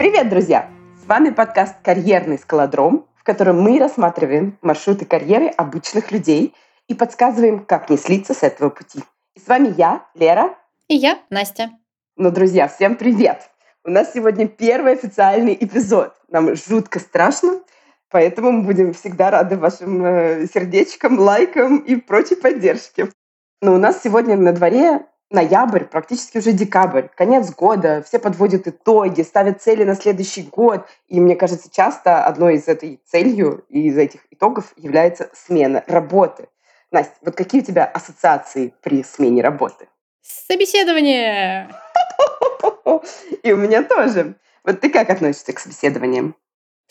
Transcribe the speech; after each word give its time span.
Привет, 0.00 0.30
друзья! 0.30 0.70
С 1.04 1.06
вами 1.06 1.28
подкаст 1.28 1.74
«Карьерный 1.82 2.38
скалодром», 2.38 3.06
в 3.16 3.22
котором 3.22 3.60
мы 3.60 3.78
рассматриваем 3.78 4.56
маршруты 4.62 5.04
карьеры 5.04 5.48
обычных 5.48 6.10
людей 6.10 6.54
и 6.88 6.94
подсказываем, 6.94 7.62
как 7.66 7.90
не 7.90 7.98
слиться 7.98 8.32
с 8.32 8.42
этого 8.42 8.70
пути. 8.70 9.00
И 9.34 9.40
с 9.40 9.46
вами 9.46 9.74
я, 9.76 10.06
Лера. 10.14 10.56
И 10.88 10.94
я, 10.94 11.18
Настя. 11.28 11.72
Ну, 12.16 12.30
друзья, 12.30 12.66
всем 12.68 12.96
привет! 12.96 13.50
У 13.84 13.90
нас 13.90 14.14
сегодня 14.14 14.48
первый 14.48 14.94
официальный 14.94 15.54
эпизод. 15.60 16.14
Нам 16.30 16.56
жутко 16.56 16.98
страшно, 16.98 17.60
поэтому 18.08 18.52
мы 18.52 18.62
будем 18.62 18.94
всегда 18.94 19.30
рады 19.30 19.58
вашим 19.58 20.02
э, 20.02 20.46
сердечкам, 20.46 21.18
лайкам 21.18 21.76
и 21.76 21.96
прочей 21.96 22.36
поддержке. 22.36 23.10
Но 23.60 23.74
у 23.74 23.76
нас 23.76 24.00
сегодня 24.02 24.38
на 24.38 24.54
дворе 24.54 25.04
ноябрь, 25.30 25.84
практически 25.84 26.38
уже 26.38 26.52
декабрь, 26.52 27.08
конец 27.14 27.50
года, 27.54 28.02
все 28.06 28.18
подводят 28.18 28.66
итоги, 28.66 29.22
ставят 29.22 29.62
цели 29.62 29.84
на 29.84 29.94
следующий 29.94 30.42
год. 30.42 30.86
И 31.08 31.20
мне 31.20 31.36
кажется, 31.36 31.70
часто 31.70 32.24
одной 32.24 32.56
из 32.56 32.68
этой 32.68 33.00
целью 33.06 33.64
и 33.68 33.88
из 33.88 33.96
этих 33.96 34.20
итогов 34.30 34.72
является 34.76 35.30
смена 35.32 35.84
работы. 35.86 36.48
Настя, 36.90 37.14
вот 37.22 37.36
какие 37.36 37.60
у 37.60 37.64
тебя 37.64 37.84
ассоциации 37.84 38.74
при 38.82 39.04
смене 39.04 39.42
работы? 39.42 39.88
Собеседование! 40.22 41.68
И 43.42 43.52
у 43.52 43.56
меня 43.56 43.82
тоже. 43.82 44.34
Вот 44.64 44.80
ты 44.80 44.90
как 44.90 45.08
относишься 45.08 45.52
к 45.52 45.60
собеседованиям? 45.60 46.34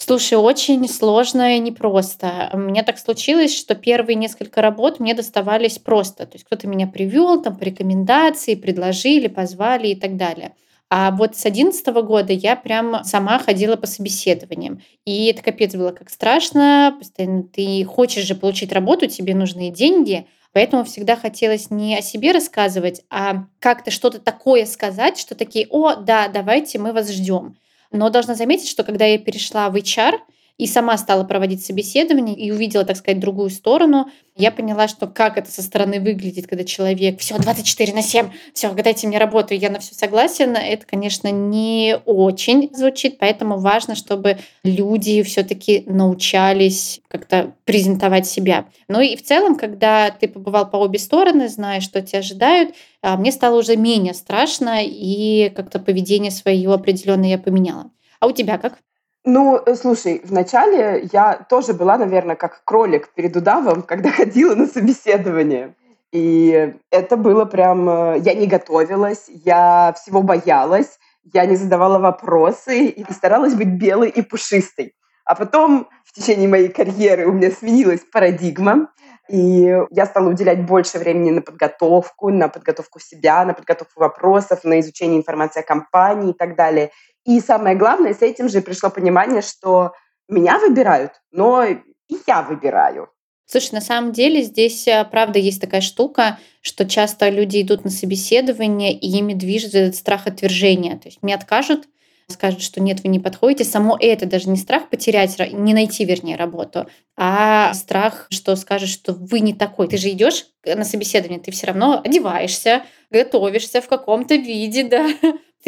Слушай, 0.01 0.35
очень 0.35 0.87
сложно 0.87 1.57
и 1.57 1.59
непросто. 1.59 2.49
У 2.53 2.57
меня 2.57 2.83
так 2.83 2.97
случилось, 2.97 3.55
что 3.55 3.75
первые 3.75 4.15
несколько 4.15 4.61
работ 4.61 4.99
мне 5.01 5.13
доставались 5.13 5.77
просто. 5.77 6.25
То 6.25 6.35
есть 6.35 6.45
кто-то 6.45 6.67
меня 6.67 6.87
привел, 6.87 7.41
там 7.41 7.57
по 7.57 7.63
рекомендации, 7.63 8.55
предложили, 8.55 9.27
позвали 9.27 9.89
и 9.89 9.95
так 9.95 10.15
далее. 10.15 10.55
А 10.89 11.11
вот 11.11 11.35
с 11.35 11.45
одиннадцатого 11.45 12.01
года 12.01 12.31
я 12.31 12.55
прям 12.55 13.03
сама 13.03 13.39
ходила 13.39 13.75
по 13.75 13.87
собеседованиям. 13.87 14.81
И 15.03 15.25
это 15.25 15.43
капец 15.43 15.75
было 15.75 15.91
как 15.91 16.09
страшно. 16.09 16.95
Постоянно 16.97 17.43
ты 17.43 17.83
хочешь 17.83 18.23
же 18.23 18.35
получить 18.35 18.71
работу, 18.71 19.05
тебе 19.07 19.35
нужны 19.35 19.69
деньги. 19.69 20.27
Поэтому 20.53 20.85
всегда 20.85 21.17
хотелось 21.17 21.69
не 21.71 21.97
о 21.97 22.01
себе 22.01 22.31
рассказывать, 22.31 23.01
а 23.11 23.45
как-то 23.59 23.91
что-то 23.91 24.19
такое 24.19 24.65
сказать, 24.65 25.19
что 25.19 25.35
такие, 25.35 25.67
о, 25.69 25.95
да, 25.95 26.29
давайте 26.29 26.79
мы 26.79 26.93
вас 26.93 27.11
ждем. 27.11 27.57
Но 27.91 28.09
должна 28.09 28.35
заметить, 28.35 28.69
что 28.69 28.83
когда 28.83 29.05
я 29.05 29.17
перешла 29.17 29.69
в 29.69 29.75
HR, 29.75 30.19
и 30.59 30.67
сама 30.67 30.97
стала 30.97 31.23
проводить 31.23 31.65
собеседование 31.65 32.35
и 32.35 32.51
увидела, 32.51 32.83
так 32.83 32.97
сказать, 32.97 33.19
другую 33.19 33.49
сторону, 33.49 34.09
я 34.35 34.51
поняла, 34.51 34.89
что 34.89 35.07
как 35.07 35.37
это 35.37 35.49
со 35.49 35.61
стороны 35.61 36.01
выглядит, 36.01 36.47
когда 36.47 36.65
человек 36.65 37.19
все 37.21 37.37
24 37.37 37.93
на 37.93 38.01
7, 38.01 38.29
все, 38.53 38.73
дайте 38.73 39.07
мне 39.07 39.17
работу, 39.17 39.53
я 39.53 39.69
на 39.69 39.79
все 39.79 39.95
согласен. 39.95 40.57
Это, 40.57 40.85
конечно, 40.85 41.29
не 41.31 41.97
очень 42.05 42.69
звучит, 42.73 43.19
поэтому 43.19 43.57
важно, 43.57 43.95
чтобы 43.95 44.37
люди 44.63 45.23
все-таки 45.23 45.83
научались 45.87 46.99
как-то 47.07 47.53
презентовать 47.63 48.27
себя. 48.27 48.65
Ну 48.89 48.99
и 48.99 49.15
в 49.15 49.23
целом, 49.23 49.55
когда 49.55 50.11
ты 50.11 50.27
побывал 50.27 50.69
по 50.69 50.75
обе 50.75 50.99
стороны, 50.99 51.47
знаешь, 51.47 51.83
что 51.83 52.01
тебя 52.01 52.19
ожидают, 52.19 52.75
а, 53.01 53.15
мне 53.15 53.31
стало 53.31 53.59
уже 53.59 53.77
менее 53.77 54.13
страшно, 54.13 54.79
и 54.83 55.51
как-то 55.55 55.79
поведение 55.79 56.31
свое 56.31 56.73
определенное 56.73 57.29
я 57.29 57.37
поменяла. 57.37 57.91
А 58.19 58.27
у 58.27 58.33
тебя 58.33 58.57
как? 58.57 58.79
Ну, 59.25 59.61
э, 59.65 59.75
слушай, 59.75 60.21
вначале 60.23 61.07
я 61.11 61.45
тоже 61.49 61.73
была, 61.73 61.97
наверное, 61.97 62.35
как 62.35 62.63
кролик 62.63 63.09
перед 63.13 63.35
удавом, 63.35 63.81
когда 63.81 64.09
ходила 64.17 64.55
на 64.55 64.67
собеседование. 64.67 65.75
И 66.11 66.73
это 66.89 67.17
было 67.17 67.45
прям... 67.45 67.89
Э, 67.89 68.19
я 68.19 68.33
не 68.33 68.47
готовилась, 68.47 69.25
я 69.27 69.93
всего 70.01 70.21
боялась, 70.21 70.97
я 71.33 71.45
не 71.45 71.55
задавала 71.55 71.99
вопросы 71.99 72.85
и 72.85 73.13
старалась 73.13 73.55
быть 73.55 73.67
белой 73.67 74.09
и 74.09 74.21
пушистой. 74.21 74.95
А 75.25 75.35
потом 75.35 75.87
в 76.05 76.13
течение 76.13 76.47
моей 76.47 76.69
карьеры 76.69 77.27
у 77.27 77.33
меня 77.33 77.51
сменилась 77.51 78.01
парадигма, 78.11 78.89
и 79.29 79.77
я 79.91 80.05
стала 80.07 80.29
уделять 80.29 80.65
больше 80.65 80.97
времени 80.97 81.29
на 81.29 81.41
подготовку, 81.43 82.31
на 82.31 82.47
подготовку 82.47 82.99
себя, 82.99 83.45
на 83.45 83.53
подготовку 83.53 83.99
вопросов, 83.99 84.63
на 84.63 84.79
изучение 84.79 85.19
информации 85.19 85.59
о 85.59 85.63
компании 85.63 86.31
и 86.31 86.33
так 86.33 86.55
далее. 86.55 86.89
И 87.29 87.39
самое 87.41 87.75
главное, 87.75 88.15
с 88.15 88.23
этим 88.23 88.49
же 88.49 88.59
пришло 88.59 88.89
понимание, 88.89 89.43
что 89.43 89.91
меня 90.27 90.57
выбирают, 90.57 91.11
но 91.31 91.63
и 91.63 91.77
я 92.25 92.41
выбираю. 92.41 93.09
Слушай, 93.45 93.73
на 93.73 93.81
самом 93.81 94.13
деле 94.13 94.41
здесь, 94.41 94.87
э, 94.87 95.05
правда, 95.05 95.37
есть 95.37 95.61
такая 95.61 95.81
штука, 95.81 96.39
что 96.61 96.89
часто 96.89 97.29
люди 97.29 97.61
идут 97.61 97.83
на 97.83 97.91
собеседование, 97.91 98.93
и 98.97 99.07
ими 99.15 99.33
движет 99.33 99.75
этот 99.75 99.95
страх 99.95 100.25
отвержения. 100.25 100.97
То 100.97 101.07
есть 101.07 101.19
мне 101.21 101.35
откажут, 101.35 101.87
скажут, 102.27 102.63
что 102.63 102.81
нет, 102.81 103.01
вы 103.03 103.09
не 103.09 103.19
подходите. 103.19 103.63
Само 103.63 103.95
это 103.99 104.25
даже 104.25 104.49
не 104.49 104.57
страх 104.57 104.89
потерять, 104.89 105.37
не 105.53 105.75
найти, 105.75 106.05
вернее, 106.05 106.35
работу, 106.35 106.87
а 107.15 107.75
страх, 107.75 108.25
что 108.31 108.55
скажешь, 108.55 108.89
что 108.89 109.13
вы 109.13 109.41
не 109.41 109.53
такой. 109.53 109.87
Ты 109.87 109.97
же 109.97 110.09
идешь 110.09 110.47
на 110.65 110.83
собеседование, 110.83 111.39
ты 111.39 111.51
все 111.51 111.67
равно 111.67 112.01
одеваешься, 112.03 112.85
готовишься 113.11 113.81
в 113.81 113.87
каком-то 113.87 114.33
виде, 114.35 114.83
да, 114.83 115.07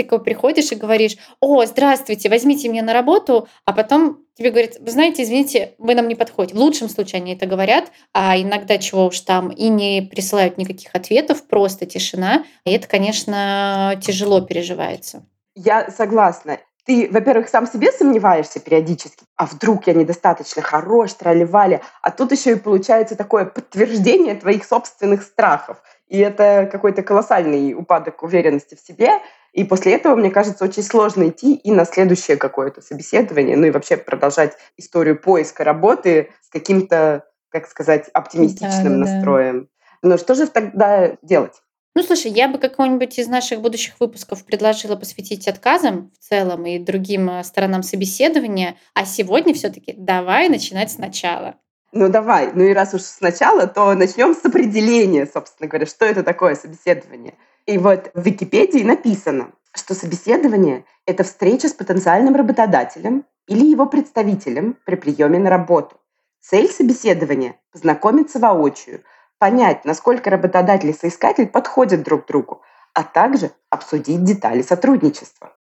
ты 0.03 0.19
приходишь 0.19 0.72
и 0.72 0.75
говоришь, 0.75 1.17
о, 1.39 1.66
здравствуйте, 1.66 2.29
возьмите 2.29 2.69
меня 2.69 2.84
на 2.84 2.94
работу, 2.94 3.47
а 3.66 3.73
потом 3.73 4.19
тебе 4.35 4.51
говорят, 4.51 4.78
вы 4.79 4.91
знаете, 4.91 5.23
извините, 5.23 5.75
вы 5.78 5.95
нам 5.95 6.07
не 6.07 6.16
подходите. 6.16 6.56
В 6.57 6.59
лучшем 6.59 6.89
случае 6.89 7.22
они 7.22 7.35
это 7.35 7.45
говорят, 7.45 7.91
а 8.13 8.38
иногда 8.38 8.78
чего 8.78 9.07
уж 9.07 9.19
там 9.22 9.50
и 9.50 9.69
не 9.69 10.01
присылают 10.01 10.57
никаких 10.57 10.94
ответов, 10.95 11.47
просто 11.47 11.85
тишина. 11.85 12.44
И 12.66 12.72
это, 12.72 12.88
конечно, 12.88 14.00
тяжело 14.01 14.41
переживается. 14.41 15.25
Я 15.56 15.91
согласна. 15.91 16.57
Ты, 16.85 17.07
во-первых, 17.12 17.47
сам 17.47 17.68
себе 17.68 17.91
сомневаешься 17.91 18.59
периодически, 18.59 19.23
а 19.35 19.45
вдруг 19.45 19.85
я 19.85 19.94
недостаточно 19.94 20.63
хорош, 20.63 21.13
тролливали, 21.13 21.81
а 22.01 22.09
тут 22.09 22.31
еще 22.31 22.53
и 22.53 22.56
получается 22.56 23.16
такое 23.16 23.45
подтверждение 23.45 24.33
твоих 24.33 24.66
собственных 24.66 25.22
страхов. 25.22 25.78
И 26.07 26.18
это 26.18 26.68
какой-то 26.72 27.03
колоссальный 27.03 27.73
упадок 27.73 28.23
уверенности 28.23 28.75
в 28.75 28.79
себе, 28.79 29.12
и 29.53 29.63
после 29.66 29.94
этого, 29.94 30.16
мне 30.16 30.31
кажется, 30.31 30.63
очень 30.63 30.84
сложно 30.84 31.28
идти 31.28 31.56
и 31.56 31.72
на 31.72 31.85
следующее 31.85 32.38
какое-то 32.38 32.81
собеседование, 32.81 33.57
ну 33.57 33.67
и 33.67 33.72
вообще 33.72 33.97
продолжать 33.97 34.53
историю 34.78 35.19
поиска 35.19 35.63
работы 35.63 36.31
с 36.41 36.50
каким-то, 36.50 37.25
как 37.50 37.67
сказать, 37.67 38.07
оптимистичным 38.13 39.03
да, 39.03 39.12
настроем. 39.12 39.69
Да. 40.01 40.09
Но 40.09 40.17
что 40.17 40.35
же 40.35 40.47
тогда 40.47 41.17
делать? 41.22 41.62
Ну, 41.94 42.03
слушай, 42.03 42.31
я 42.31 42.47
бы 42.47 42.57
какой-нибудь 42.57 43.19
из 43.19 43.28
наших 43.28 43.59
будущих 43.59 44.00
выпусков 44.00 44.45
предложила 44.45 44.95
посвятить 44.95 45.50
отказам 45.50 46.12
в 46.18 46.23
целом 46.23 46.66
и 46.66 46.79
другим 46.79 47.29
э, 47.29 47.44
сторонам 47.44 47.83
собеседования, 47.83 48.78
а 48.94 49.03
сегодня 49.03 49.53
все-таки 49.53 49.94
давай 49.97 50.47
начинать 50.47 50.89
сначала. 50.89 51.56
Ну 51.91 52.07
давай, 52.07 52.53
ну 52.53 52.63
и 52.63 52.73
раз 52.73 52.94
уж 52.94 53.01
сначала, 53.01 53.68
то 53.68 53.94
начнем 53.94 54.33
с 54.33 54.45
определения, 54.45 55.25
собственно 55.25 55.68
говоря, 55.68 55.85
что 55.85 56.06
это 56.06 56.23
такое 56.23 56.56
собеседование. 56.56 57.33
И 57.66 57.78
вот 57.78 58.12
в 58.14 58.22
Википедии 58.22 58.84
написано, 58.84 59.52
что 59.74 59.94
собеседование– 59.94 60.86
это 61.06 61.24
встреча 61.24 61.70
с 61.70 61.74
потенциальным 61.74 62.36
работодателем 62.36 63.26
или 63.48 63.66
его 63.66 63.86
представителем 63.86 64.78
при 64.86 64.96
приеме 64.96 65.40
на 65.40 65.50
работу. 65.50 65.98
Цель 66.42 66.68
собеседования– 66.68 67.56
познакомиться 67.72 68.40
воочию, 68.40 69.04
понять, 69.38 69.86
насколько 69.86 70.30
работодатель 70.30 70.90
и 70.90 70.94
соискатель 70.94 71.48
подходят 71.48 72.04
друг 72.04 72.28
другу, 72.28 72.62
а 72.94 73.04
также 73.04 73.52
обсудить 73.70 74.24
детали 74.24 74.62
сотрудничества. 74.62 75.56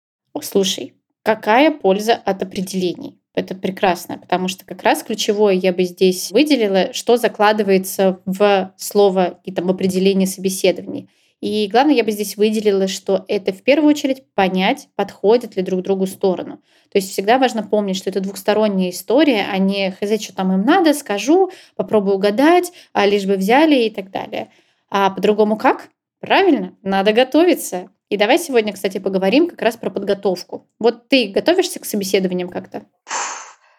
Слушай, 0.42 0.94
какая 1.22 1.70
польза 1.70 2.14
от 2.14 2.42
определений? 2.42 3.20
Это 3.34 3.54
прекрасно, 3.54 4.18
потому 4.18 4.48
что 4.48 4.64
как 4.64 4.82
раз 4.82 5.02
ключевое 5.02 5.54
я 5.54 5.72
бы 5.72 5.84
здесь 5.84 6.30
выделила, 6.30 6.92
что 6.94 7.18
закладывается 7.18 8.20
в 8.24 8.72
слово 8.78 9.40
и 9.44 9.52
там 9.52 9.68
определение 9.68 10.26
собеседований. 10.26 11.10
И 11.46 11.68
главное, 11.68 11.94
я 11.94 12.02
бы 12.02 12.10
здесь 12.10 12.36
выделила, 12.36 12.88
что 12.88 13.24
это 13.28 13.52
в 13.52 13.62
первую 13.62 13.90
очередь 13.90 14.24
понять, 14.34 14.88
подходит 14.96 15.54
ли 15.54 15.62
друг 15.62 15.82
другу 15.82 16.08
сторону. 16.08 16.56
То 16.90 16.98
есть 16.98 17.12
всегда 17.12 17.38
важно 17.38 17.62
помнить, 17.62 17.96
что 17.96 18.10
это 18.10 18.18
двухсторонняя 18.18 18.90
история, 18.90 19.46
а 19.48 19.56
не 19.58 19.92
хз, 19.92 20.20
что 20.20 20.34
там 20.34 20.52
им 20.52 20.64
надо, 20.64 20.92
скажу, 20.92 21.52
попробую 21.76 22.16
угадать, 22.16 22.72
а 22.92 23.06
лишь 23.06 23.26
бы 23.26 23.36
взяли 23.36 23.76
и 23.76 23.90
так 23.90 24.10
далее. 24.10 24.50
А 24.90 25.08
по-другому 25.10 25.56
как? 25.56 25.90
Правильно, 26.18 26.74
надо 26.82 27.12
готовиться. 27.12 27.90
И 28.08 28.16
давай 28.16 28.40
сегодня, 28.40 28.72
кстати, 28.72 28.98
поговорим 28.98 29.48
как 29.48 29.62
раз 29.62 29.76
про 29.76 29.90
подготовку. 29.90 30.66
Вот 30.80 31.06
ты 31.06 31.28
готовишься 31.28 31.78
к 31.78 31.84
собеседованиям 31.84 32.48
как-то? 32.48 32.86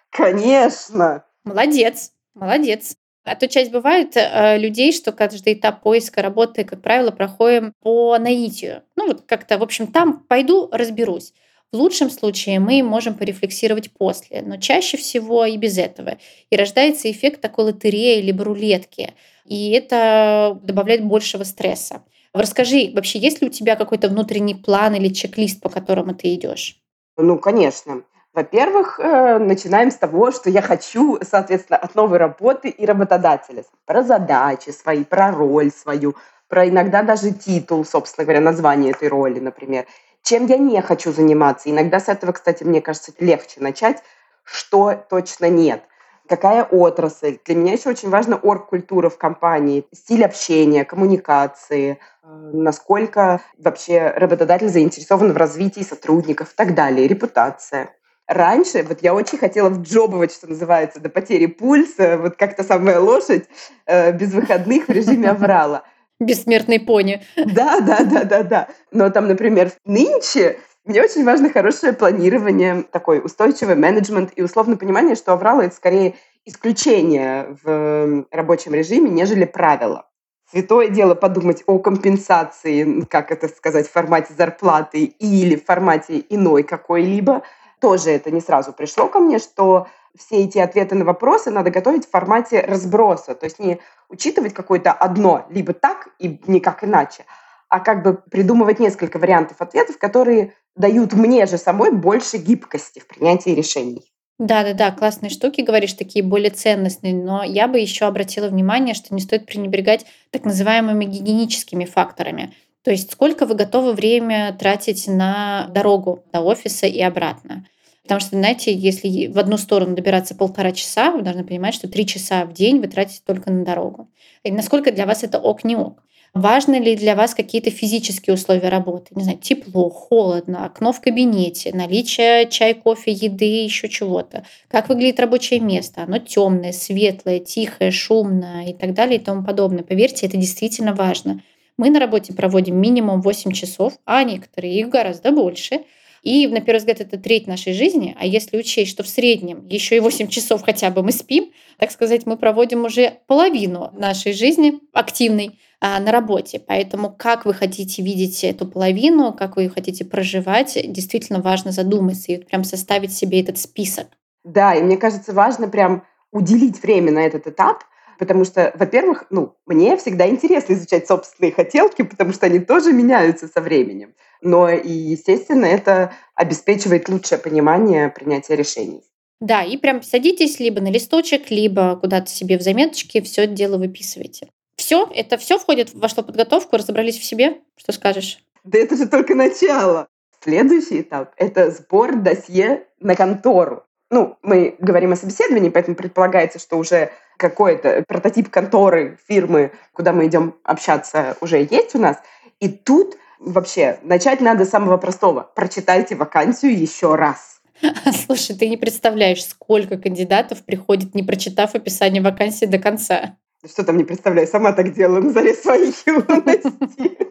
Конечно. 0.09 1.25
Молодец, 1.43 2.13
молодец. 2.33 2.95
А 3.27 3.35
то 3.35 3.47
часть 3.47 3.71
бывает 3.71 4.15
э, 4.15 4.57
людей, 4.57 4.93
что 4.93 5.11
каждый 5.11 5.53
этап 5.53 5.81
поиска 5.81 6.21
работы, 6.21 6.63
как 6.63 6.81
правило, 6.81 7.11
проходим 7.11 7.73
по 7.81 8.17
наитию. 8.17 8.83
Ну 8.95 9.07
вот 9.07 9.23
как-то, 9.25 9.57
в 9.57 9.63
общем, 9.63 9.87
там 9.87 10.19
пойду, 10.27 10.69
разберусь. 10.71 11.33
В 11.73 11.75
лучшем 11.75 12.09
случае 12.09 12.61
мы 12.61 12.81
можем 12.81 13.15
порефлексировать 13.15 13.91
после, 13.91 14.41
но 14.41 14.55
чаще 14.55 14.95
всего 14.95 15.43
и 15.43 15.57
без 15.57 15.77
этого. 15.77 16.17
И 16.49 16.55
рождается 16.55 17.11
эффект 17.11 17.41
такой 17.41 17.65
лотереи 17.65 18.21
либо 18.21 18.45
рулетки. 18.45 19.13
И 19.43 19.71
это 19.71 20.57
добавляет 20.63 21.03
большего 21.03 21.43
стресса. 21.43 22.03
Расскажи, 22.31 22.91
вообще, 22.93 23.19
есть 23.19 23.41
ли 23.41 23.47
у 23.47 23.51
тебя 23.51 23.75
какой-то 23.75 24.07
внутренний 24.07 24.55
план 24.55 24.95
или 24.95 25.09
чек-лист, 25.13 25.59
по 25.59 25.69
которому 25.69 26.15
ты 26.15 26.33
идешь? 26.35 26.79
Ну, 27.17 27.37
конечно. 27.37 28.03
Во-первых, 28.37 28.99
э, 28.99 29.39
начинаем 29.39 29.89
с 29.89 29.95
того, 29.95 30.29
что 30.29 30.51
я 30.51 30.61
хочу, 30.61 31.17
соответственно, 31.27 31.79
от 31.79 31.95
новой 31.95 32.19
работы 32.19 32.69
и 32.69 32.85
работодателя. 32.85 33.63
Про 33.87 34.03
задачи 34.03 34.69
свои, 34.69 35.03
про 35.03 35.31
роль 35.31 35.71
свою, 35.71 36.15
про 36.47 36.69
иногда 36.69 37.01
даже 37.01 37.31
титул, 37.31 37.83
собственно 37.83 38.25
говоря, 38.25 38.41
название 38.41 38.91
этой 38.91 39.07
роли, 39.07 39.39
например. 39.39 39.87
Чем 40.21 40.45
я 40.45 40.57
не 40.57 40.79
хочу 40.83 41.11
заниматься. 41.11 41.71
Иногда 41.71 41.99
с 41.99 42.09
этого, 42.09 42.31
кстати, 42.31 42.63
мне 42.63 42.79
кажется, 42.79 43.11
легче 43.17 43.59
начать, 43.59 44.03
что 44.43 44.93
точно 45.09 45.49
нет. 45.49 45.81
Какая 46.29 46.63
отрасль? 46.63 47.39
Для 47.43 47.55
меня 47.55 47.73
еще 47.73 47.89
очень 47.89 48.09
важна 48.09 48.35
орг-культура 48.35 49.09
в 49.09 49.17
компании, 49.17 49.87
стиль 49.91 50.23
общения, 50.23 50.85
коммуникации, 50.85 51.97
э, 52.21 52.27
насколько 52.53 53.41
вообще 53.57 54.13
работодатель 54.15 54.69
заинтересован 54.69 55.33
в 55.33 55.37
развитии 55.37 55.81
сотрудников 55.81 56.51
и 56.51 56.55
так 56.55 56.75
далее, 56.75 57.07
репутация. 57.07 57.96
Раньше 58.27 58.83
вот 58.83 59.01
я 59.01 59.13
очень 59.13 59.37
хотела 59.37 59.69
вджобывать, 59.69 60.33
что 60.33 60.47
называется, 60.47 60.99
до 60.99 61.09
потери 61.09 61.45
пульса, 61.45 62.17
вот 62.17 62.35
как 62.35 62.57
то 62.57 62.63
самая 62.63 62.99
лошадь 62.99 63.45
э, 63.85 64.11
без 64.11 64.33
выходных 64.33 64.87
в 64.87 64.91
режиме 64.91 65.29
аврала. 65.29 65.83
Бессмертный 66.19 66.79
пони. 66.79 67.23
Да, 67.37 67.79
да, 67.79 68.03
да, 68.03 68.23
да, 68.25 68.43
да. 68.43 68.67
Но 68.91 69.09
там, 69.09 69.27
например, 69.27 69.71
нынче 69.85 70.59
мне 70.83 71.01
очень 71.01 71.23
важно 71.23 71.49
хорошее 71.49 71.93
планирование, 71.93 72.83
такой 72.91 73.23
устойчивый 73.23 73.75
менеджмент 73.75 74.31
и 74.35 74.41
условное 74.41 74.77
понимание, 74.77 75.15
что 75.15 75.33
аврала 75.33 75.63
это 75.63 75.75
скорее 75.75 76.15
исключение 76.45 77.57
в 77.63 78.25
рабочем 78.31 78.73
режиме, 78.73 79.09
нежели 79.09 79.45
правило. 79.45 80.05
Святое 80.49 80.87
дело 80.89 81.13
подумать 81.13 81.63
о 81.65 81.79
компенсации, 81.79 83.01
как 83.09 83.31
это 83.31 83.49
сказать, 83.49 83.87
в 83.87 83.91
формате 83.91 84.33
зарплаты 84.37 85.03
или 85.03 85.55
в 85.55 85.65
формате 85.65 86.23
иной 86.29 86.63
какой-либо– 86.63 87.43
тоже 87.79 88.11
это 88.11 88.31
не 88.31 88.41
сразу 88.41 88.73
пришло 88.73 89.07
ко 89.07 89.19
мне, 89.19 89.39
что 89.39 89.87
все 90.17 90.43
эти 90.43 90.57
ответы 90.57 90.95
на 90.95 91.05
вопросы 91.05 91.51
надо 91.51 91.69
готовить 91.69 92.07
в 92.07 92.09
формате 92.09 92.61
разброса, 92.61 93.35
то 93.35 93.45
есть 93.45 93.59
не 93.59 93.79
учитывать 94.09 94.53
какое-то 94.53 94.91
одно, 94.91 95.45
либо 95.49 95.73
так 95.73 96.09
и 96.19 96.39
никак 96.47 96.83
иначе, 96.83 97.25
а 97.69 97.79
как 97.79 98.03
бы 98.03 98.13
придумывать 98.13 98.79
несколько 98.79 99.19
вариантов 99.19 99.57
ответов, 99.59 99.97
которые 99.97 100.53
дают 100.75 101.13
мне 101.13 101.45
же 101.45 101.57
самой 101.57 101.91
больше 101.91 102.37
гибкости 102.37 102.99
в 102.99 103.07
принятии 103.07 103.51
решений. 103.51 104.11
Да-да-да, 104.39 104.91
классные 104.91 105.31
штуки, 105.31 105.61
говоришь, 105.61 105.93
такие 105.93 106.23
более 106.23 106.51
ценностные, 106.51 107.15
но 107.15 107.43
я 107.43 107.67
бы 107.67 107.79
еще 107.79 108.05
обратила 108.05 108.47
внимание, 108.49 108.93
что 108.93 109.15
не 109.15 109.21
стоит 109.21 109.47
пренебрегать 109.47 110.05
так 110.29 110.45
называемыми 110.45 111.05
гигиеническими 111.05 111.85
факторами. 111.85 112.53
То 112.87 112.91
есть 112.91 113.11
сколько 113.11 113.45
вы 113.45 113.55
готовы 113.55 113.91
время 113.91 114.55
тратить 114.57 115.09
на 115.09 115.67
дорогу 115.73 116.23
до 116.31 116.39
офиса 116.39 116.87
и 116.87 117.01
обратно. 117.01 117.65
Потому 118.03 118.21
что, 118.21 118.37
знаете, 118.37 118.73
если 118.73 119.27
в 119.27 119.37
одну 119.37 119.57
сторону 119.57 119.93
добираться 119.93 120.35
полтора 120.35 120.71
часа, 120.71 121.11
вы 121.11 121.21
должны 121.21 121.43
понимать, 121.43 121.73
что 121.73 121.89
три 121.89 122.07
часа 122.07 122.45
в 122.45 122.53
день 122.53 122.79
вы 122.79 122.87
тратите 122.87 123.19
только 123.25 123.51
на 123.51 123.65
дорогу. 123.65 124.07
И 124.43 124.53
насколько 124.53 124.93
для 124.93 125.05
вас 125.05 125.25
это 125.25 125.37
ок, 125.37 125.65
не 125.65 125.75
ок. 125.75 126.01
Важны 126.33 126.75
ли 126.75 126.95
для 126.95 127.17
вас 127.17 127.35
какие-то 127.35 127.71
физические 127.71 128.35
условия 128.35 128.69
работы? 128.69 129.07
Не 129.15 129.23
знаю, 129.23 129.39
тепло, 129.39 129.89
холодно, 129.89 130.63
окно 130.63 130.93
в 130.93 131.01
кабинете, 131.01 131.75
наличие 131.75 132.47
чай, 132.49 132.73
кофе, 132.73 133.11
еды, 133.11 133.65
еще 133.65 133.89
чего-то. 133.89 134.45
Как 134.69 134.87
выглядит 134.87 135.19
рабочее 135.19 135.59
место? 135.59 136.03
Оно 136.03 136.19
темное, 136.19 136.71
светлое, 136.71 137.39
тихое, 137.39 137.91
шумное 137.91 138.69
и 138.69 138.73
так 138.73 138.93
далее 138.93 139.19
и 139.19 139.21
тому 139.21 139.43
подобное. 139.43 139.83
Поверьте, 139.83 140.25
это 140.25 140.37
действительно 140.37 140.95
важно. 140.95 141.41
Мы 141.77 141.91
на 141.91 141.99
работе 141.99 142.33
проводим 142.33 142.75
минимум 142.77 143.21
8 143.21 143.51
часов, 143.51 143.93
а 144.05 144.23
некоторые 144.23 144.79
их 144.79 144.89
гораздо 144.89 145.31
больше. 145.31 145.85
И, 146.23 146.47
на 146.47 146.59
первый 146.59 146.79
взгляд, 146.79 146.99
это 146.99 147.17
треть 147.19 147.45
нашей 147.45 147.73
жизни. 147.73 148.15
А 148.19 148.25
если 148.25 148.57
учесть, 148.57 148.89
что 148.89 149.03
в 149.03 149.07
среднем 149.07 149.67
еще 149.67 149.95
и 149.95 149.99
8 149.99 150.27
часов 150.27 150.63
хотя 150.63 150.89
бы 150.89 151.03
мы 151.03 151.11
спим, 151.11 151.51
так 151.77 151.91
сказать, 151.91 152.25
мы 152.25 152.35
проводим 152.35 152.85
уже 152.85 153.19
половину 153.27 153.91
нашей 153.93 154.33
жизни 154.33 154.79
активной 154.91 155.59
а, 155.79 155.99
на 155.99 156.11
работе. 156.11 156.59
Поэтому 156.59 157.15
как 157.15 157.45
вы 157.45 157.53
хотите 157.53 158.01
видеть 158.01 158.43
эту 158.43 158.67
половину, 158.67 159.31
как 159.31 159.55
вы 159.55 159.63
ее 159.63 159.69
хотите 159.69 160.03
проживать, 160.03 160.77
действительно 160.91 161.41
важно 161.41 161.71
задуматься 161.71 162.31
и 162.31 162.43
прям 162.43 162.63
составить 162.63 163.13
себе 163.13 163.39
этот 163.39 163.59
список. 163.59 164.07
Да, 164.43 164.73
и 164.73 164.81
мне 164.81 164.97
кажется, 164.97 165.31
важно 165.31 165.67
прям 165.67 166.03
уделить 166.31 166.81
время 166.81 167.11
на 167.11 167.19
этот 167.19 167.45
этап– 167.45 167.83
Потому 168.17 168.45
что, 168.45 168.73
во-первых, 168.75 169.25
ну, 169.29 169.55
мне 169.65 169.95
всегда 169.97 170.27
интересно 170.27 170.73
изучать 170.73 171.07
собственные 171.07 171.51
хотелки, 171.51 172.01
потому 172.01 172.33
что 172.33 172.45
они 172.45 172.59
тоже 172.59 172.93
меняются 172.93 173.47
со 173.47 173.61
временем. 173.61 174.13
Но 174.41 174.69
и, 174.69 174.91
естественно, 174.91 175.65
это 175.65 176.13
обеспечивает 176.35 177.09
лучшее 177.09 177.39
понимание 177.39 178.09
принятия 178.09 178.55
решений. 178.55 179.03
Да, 179.39 179.63
и 179.63 179.77
прям 179.77 180.01
садитесь 180.01 180.59
либо 180.59 180.81
на 180.81 180.91
листочек, 180.91 181.51
либо 181.51 181.95
куда-то 181.95 182.29
себе 182.29 182.57
в 182.57 182.61
заметочке, 182.61 183.21
все 183.21 183.43
это 183.43 183.53
дело 183.53 183.77
выписывайте. 183.77 184.49
Все, 184.77 185.09
это 185.13 185.37
все 185.37 185.59
входит 185.59 185.89
в 185.89 185.99
вашу 185.99 186.23
подготовку, 186.23 186.77
разобрались 186.77 187.17
в 187.17 187.23
себе. 187.23 187.57
Что 187.75 187.91
скажешь? 187.91 188.39
Да 188.63 188.79
это 188.79 188.95
же 188.95 189.07
только 189.07 189.35
начало. 189.35 190.07
Следующий 190.43 191.01
этап– 191.01 191.33
это 191.37 191.71
сбор 191.71 192.15
досье 192.15 192.85
на 192.99 193.15
контору. 193.15 193.83
Ну, 194.09 194.37
мы 194.41 194.75
говорим 194.79 195.11
о 195.11 195.15
собеседовании, 195.15 195.69
поэтому 195.69 195.95
предполагается, 195.95 196.59
что 196.59 196.77
уже 196.77 197.11
какой-то 197.37 198.03
прототип 198.07 198.49
конторы, 198.49 199.17
фирмы, 199.27 199.71
куда 199.93 200.13
мы 200.13 200.27
идем 200.27 200.55
общаться, 200.63 201.37
уже 201.41 201.59
есть 201.69 201.95
у 201.95 201.99
нас. 201.99 202.17
И 202.59 202.69
тут 202.69 203.17
вообще 203.39 203.99
начать 204.01 204.41
надо 204.41 204.65
с 204.65 204.69
самого 204.69 204.97
простого. 204.97 205.49
Прочитайте 205.55 206.15
вакансию 206.15 206.77
еще 206.77 207.15
раз. 207.15 207.61
Слушай, 208.25 208.55
ты 208.55 208.67
не 208.67 208.77
представляешь, 208.77 209.45
сколько 209.45 209.97
кандидатов 209.97 210.63
приходит, 210.63 211.15
не 211.15 211.23
прочитав 211.23 211.75
описание 211.75 212.21
вакансии 212.21 212.65
до 212.65 212.79
конца. 212.79 213.37
Что 213.65 213.83
там 213.83 213.97
не 213.97 214.03
представляю, 214.03 214.47
сама 214.47 214.71
так 214.71 214.93
делаю 214.93 215.23
на 215.23 215.31
заре 215.31 215.53
своей 215.53 215.93
юности. 216.05 217.27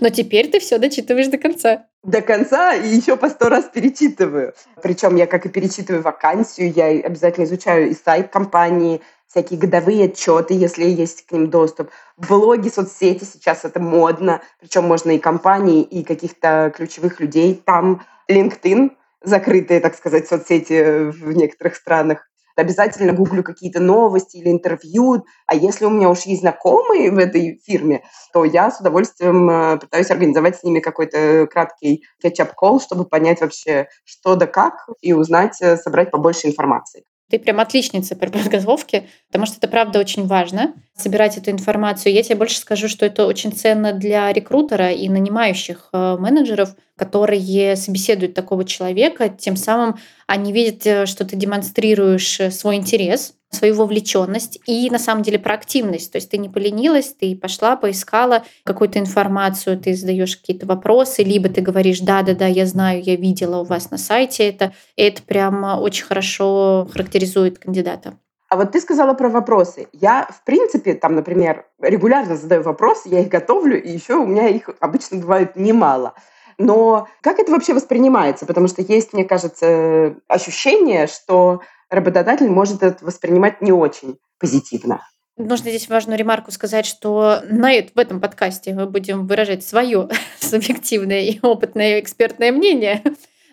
Но 0.00 0.08
теперь 0.08 0.50
ты 0.50 0.60
все 0.60 0.78
дочитываешь 0.78 1.28
до 1.28 1.38
конца. 1.38 1.86
До 2.02 2.20
конца 2.20 2.74
и 2.74 2.88
еще 2.88 3.16
по 3.16 3.28
сто 3.28 3.48
раз 3.48 3.66
перечитываю. 3.72 4.54
Причем 4.82 5.16
я 5.16 5.26
как 5.26 5.46
и 5.46 5.48
перечитываю 5.48 6.02
вакансию, 6.02 6.72
я 6.72 6.86
обязательно 6.86 7.44
изучаю 7.44 7.90
и 7.90 7.94
сайт 7.94 8.28
компании, 8.28 9.00
всякие 9.34 9.58
годовые 9.58 10.04
отчеты, 10.04 10.54
если 10.54 10.84
есть 10.84 11.26
к 11.26 11.32
ним 11.32 11.50
доступ. 11.50 11.90
Блоги, 12.16 12.68
соцсети 12.68 13.24
сейчас 13.24 13.64
это 13.64 13.80
модно, 13.80 14.42
причем 14.60 14.84
можно 14.84 15.10
и 15.10 15.18
компании, 15.18 15.82
и 15.82 16.04
каких-то 16.04 16.72
ключевых 16.74 17.18
людей. 17.18 17.60
Там 17.66 18.02
LinkedIn, 18.30 18.92
закрытые, 19.24 19.80
так 19.80 19.96
сказать, 19.96 20.28
соцсети 20.28 21.10
в 21.10 21.32
некоторых 21.32 21.74
странах. 21.74 22.28
Обязательно 22.54 23.12
гуглю 23.12 23.42
какие-то 23.42 23.80
новости 23.80 24.36
или 24.36 24.52
интервью. 24.52 25.24
А 25.48 25.56
если 25.56 25.84
у 25.84 25.90
меня 25.90 26.10
уж 26.10 26.20
есть 26.20 26.42
знакомые 26.42 27.10
в 27.10 27.18
этой 27.18 27.60
фирме, 27.66 28.04
то 28.32 28.44
я 28.44 28.70
с 28.70 28.78
удовольствием 28.78 29.50
э, 29.50 29.78
пытаюсь 29.78 30.12
организовать 30.12 30.60
с 30.60 30.62
ними 30.62 30.78
какой-то 30.78 31.48
краткий 31.50 32.04
catch-up 32.22 32.58
call, 32.58 32.80
чтобы 32.80 33.04
понять 33.04 33.40
вообще, 33.40 33.88
что 34.04 34.36
да 34.36 34.46
как, 34.46 34.88
и 35.00 35.12
узнать, 35.12 35.60
э, 35.60 35.76
собрать 35.76 36.12
побольше 36.12 36.46
информации. 36.46 37.02
Ты 37.34 37.40
прям 37.40 37.58
отличница 37.58 38.14
при 38.14 38.28
подготовке, 38.30 39.08
потому 39.26 39.44
что 39.46 39.56
это 39.56 39.66
правда 39.66 39.98
очень 39.98 40.24
важно 40.24 40.72
собирать 40.96 41.36
эту 41.36 41.50
информацию. 41.50 42.12
Я 42.12 42.22
тебе 42.22 42.36
больше 42.36 42.58
скажу, 42.58 42.88
что 42.88 43.04
это 43.04 43.26
очень 43.26 43.50
ценно 43.50 43.92
для 43.92 44.32
рекрутера 44.32 44.92
и 44.92 45.08
нанимающих 45.08 45.88
э, 45.92 46.16
менеджеров, 46.16 46.76
которые 46.94 47.74
собеседуют 47.74 48.34
такого 48.34 48.64
человека, 48.64 49.28
тем 49.28 49.56
самым 49.56 49.98
они 50.28 50.52
видят, 50.52 50.86
э, 50.86 51.06
что 51.06 51.24
ты 51.24 51.34
демонстрируешь 51.34 52.38
э, 52.38 52.52
свой 52.52 52.76
интерес, 52.76 53.34
свою 53.54 53.74
вовлеченность 53.74 54.60
и 54.66 54.90
на 54.90 54.98
самом 54.98 55.22
деле 55.22 55.38
проактивность. 55.38 56.12
То 56.12 56.16
есть 56.16 56.30
ты 56.30 56.36
не 56.36 56.50
поленилась, 56.50 57.14
ты 57.18 57.34
пошла, 57.34 57.76
поискала 57.76 58.44
какую-то 58.64 58.98
информацию, 58.98 59.78
ты 59.78 59.94
задаешь 59.94 60.36
какие-то 60.36 60.66
вопросы, 60.66 61.22
либо 61.22 61.48
ты 61.48 61.62
говоришь, 61.62 62.00
да-да-да, 62.00 62.46
я 62.46 62.66
знаю, 62.66 63.02
я 63.02 63.16
видела 63.16 63.60
у 63.60 63.64
вас 63.64 63.90
на 63.90 63.98
сайте 63.98 64.46
это. 64.48 64.74
И 64.96 65.02
это 65.02 65.22
прям 65.22 65.64
очень 65.80 66.04
хорошо 66.04 66.86
характеризует 66.92 67.58
кандидата. 67.58 68.18
А 68.50 68.56
вот 68.56 68.72
ты 68.72 68.80
сказала 68.80 69.14
про 69.14 69.28
вопросы. 69.28 69.88
Я, 69.92 70.28
в 70.30 70.44
принципе, 70.44 70.94
там, 70.94 71.16
например, 71.16 71.66
регулярно 71.80 72.36
задаю 72.36 72.62
вопросы, 72.62 73.08
я 73.08 73.20
их 73.20 73.28
готовлю, 73.28 73.82
и 73.82 73.90
еще 73.90 74.14
у 74.14 74.26
меня 74.26 74.48
их 74.48 74.70
обычно 74.80 75.18
бывает 75.18 75.56
немало. 75.56 76.14
Но 76.56 77.08
как 77.20 77.40
это 77.40 77.50
вообще 77.50 77.74
воспринимается? 77.74 78.46
Потому 78.46 78.68
что 78.68 78.82
есть, 78.82 79.12
мне 79.12 79.24
кажется, 79.24 80.14
ощущение, 80.28 81.08
что 81.08 81.62
работодатель 81.94 82.48
может 82.48 82.82
это 82.82 83.04
воспринимать 83.04 83.60
не 83.60 83.72
очень 83.72 84.18
позитивно. 84.38 85.00
Нужно 85.36 85.70
здесь 85.70 85.88
важную 85.88 86.16
ремарку 86.16 86.52
сказать, 86.52 86.86
что 86.86 87.42
на, 87.48 87.70
в 87.72 87.98
этом 87.98 88.20
подкасте 88.20 88.72
мы 88.72 88.86
будем 88.86 89.26
выражать 89.26 89.64
свое 89.64 90.08
субъективное 90.40 91.22
и 91.22 91.40
опытное 91.42 91.98
экспертное 92.00 92.52
мнение. 92.52 93.02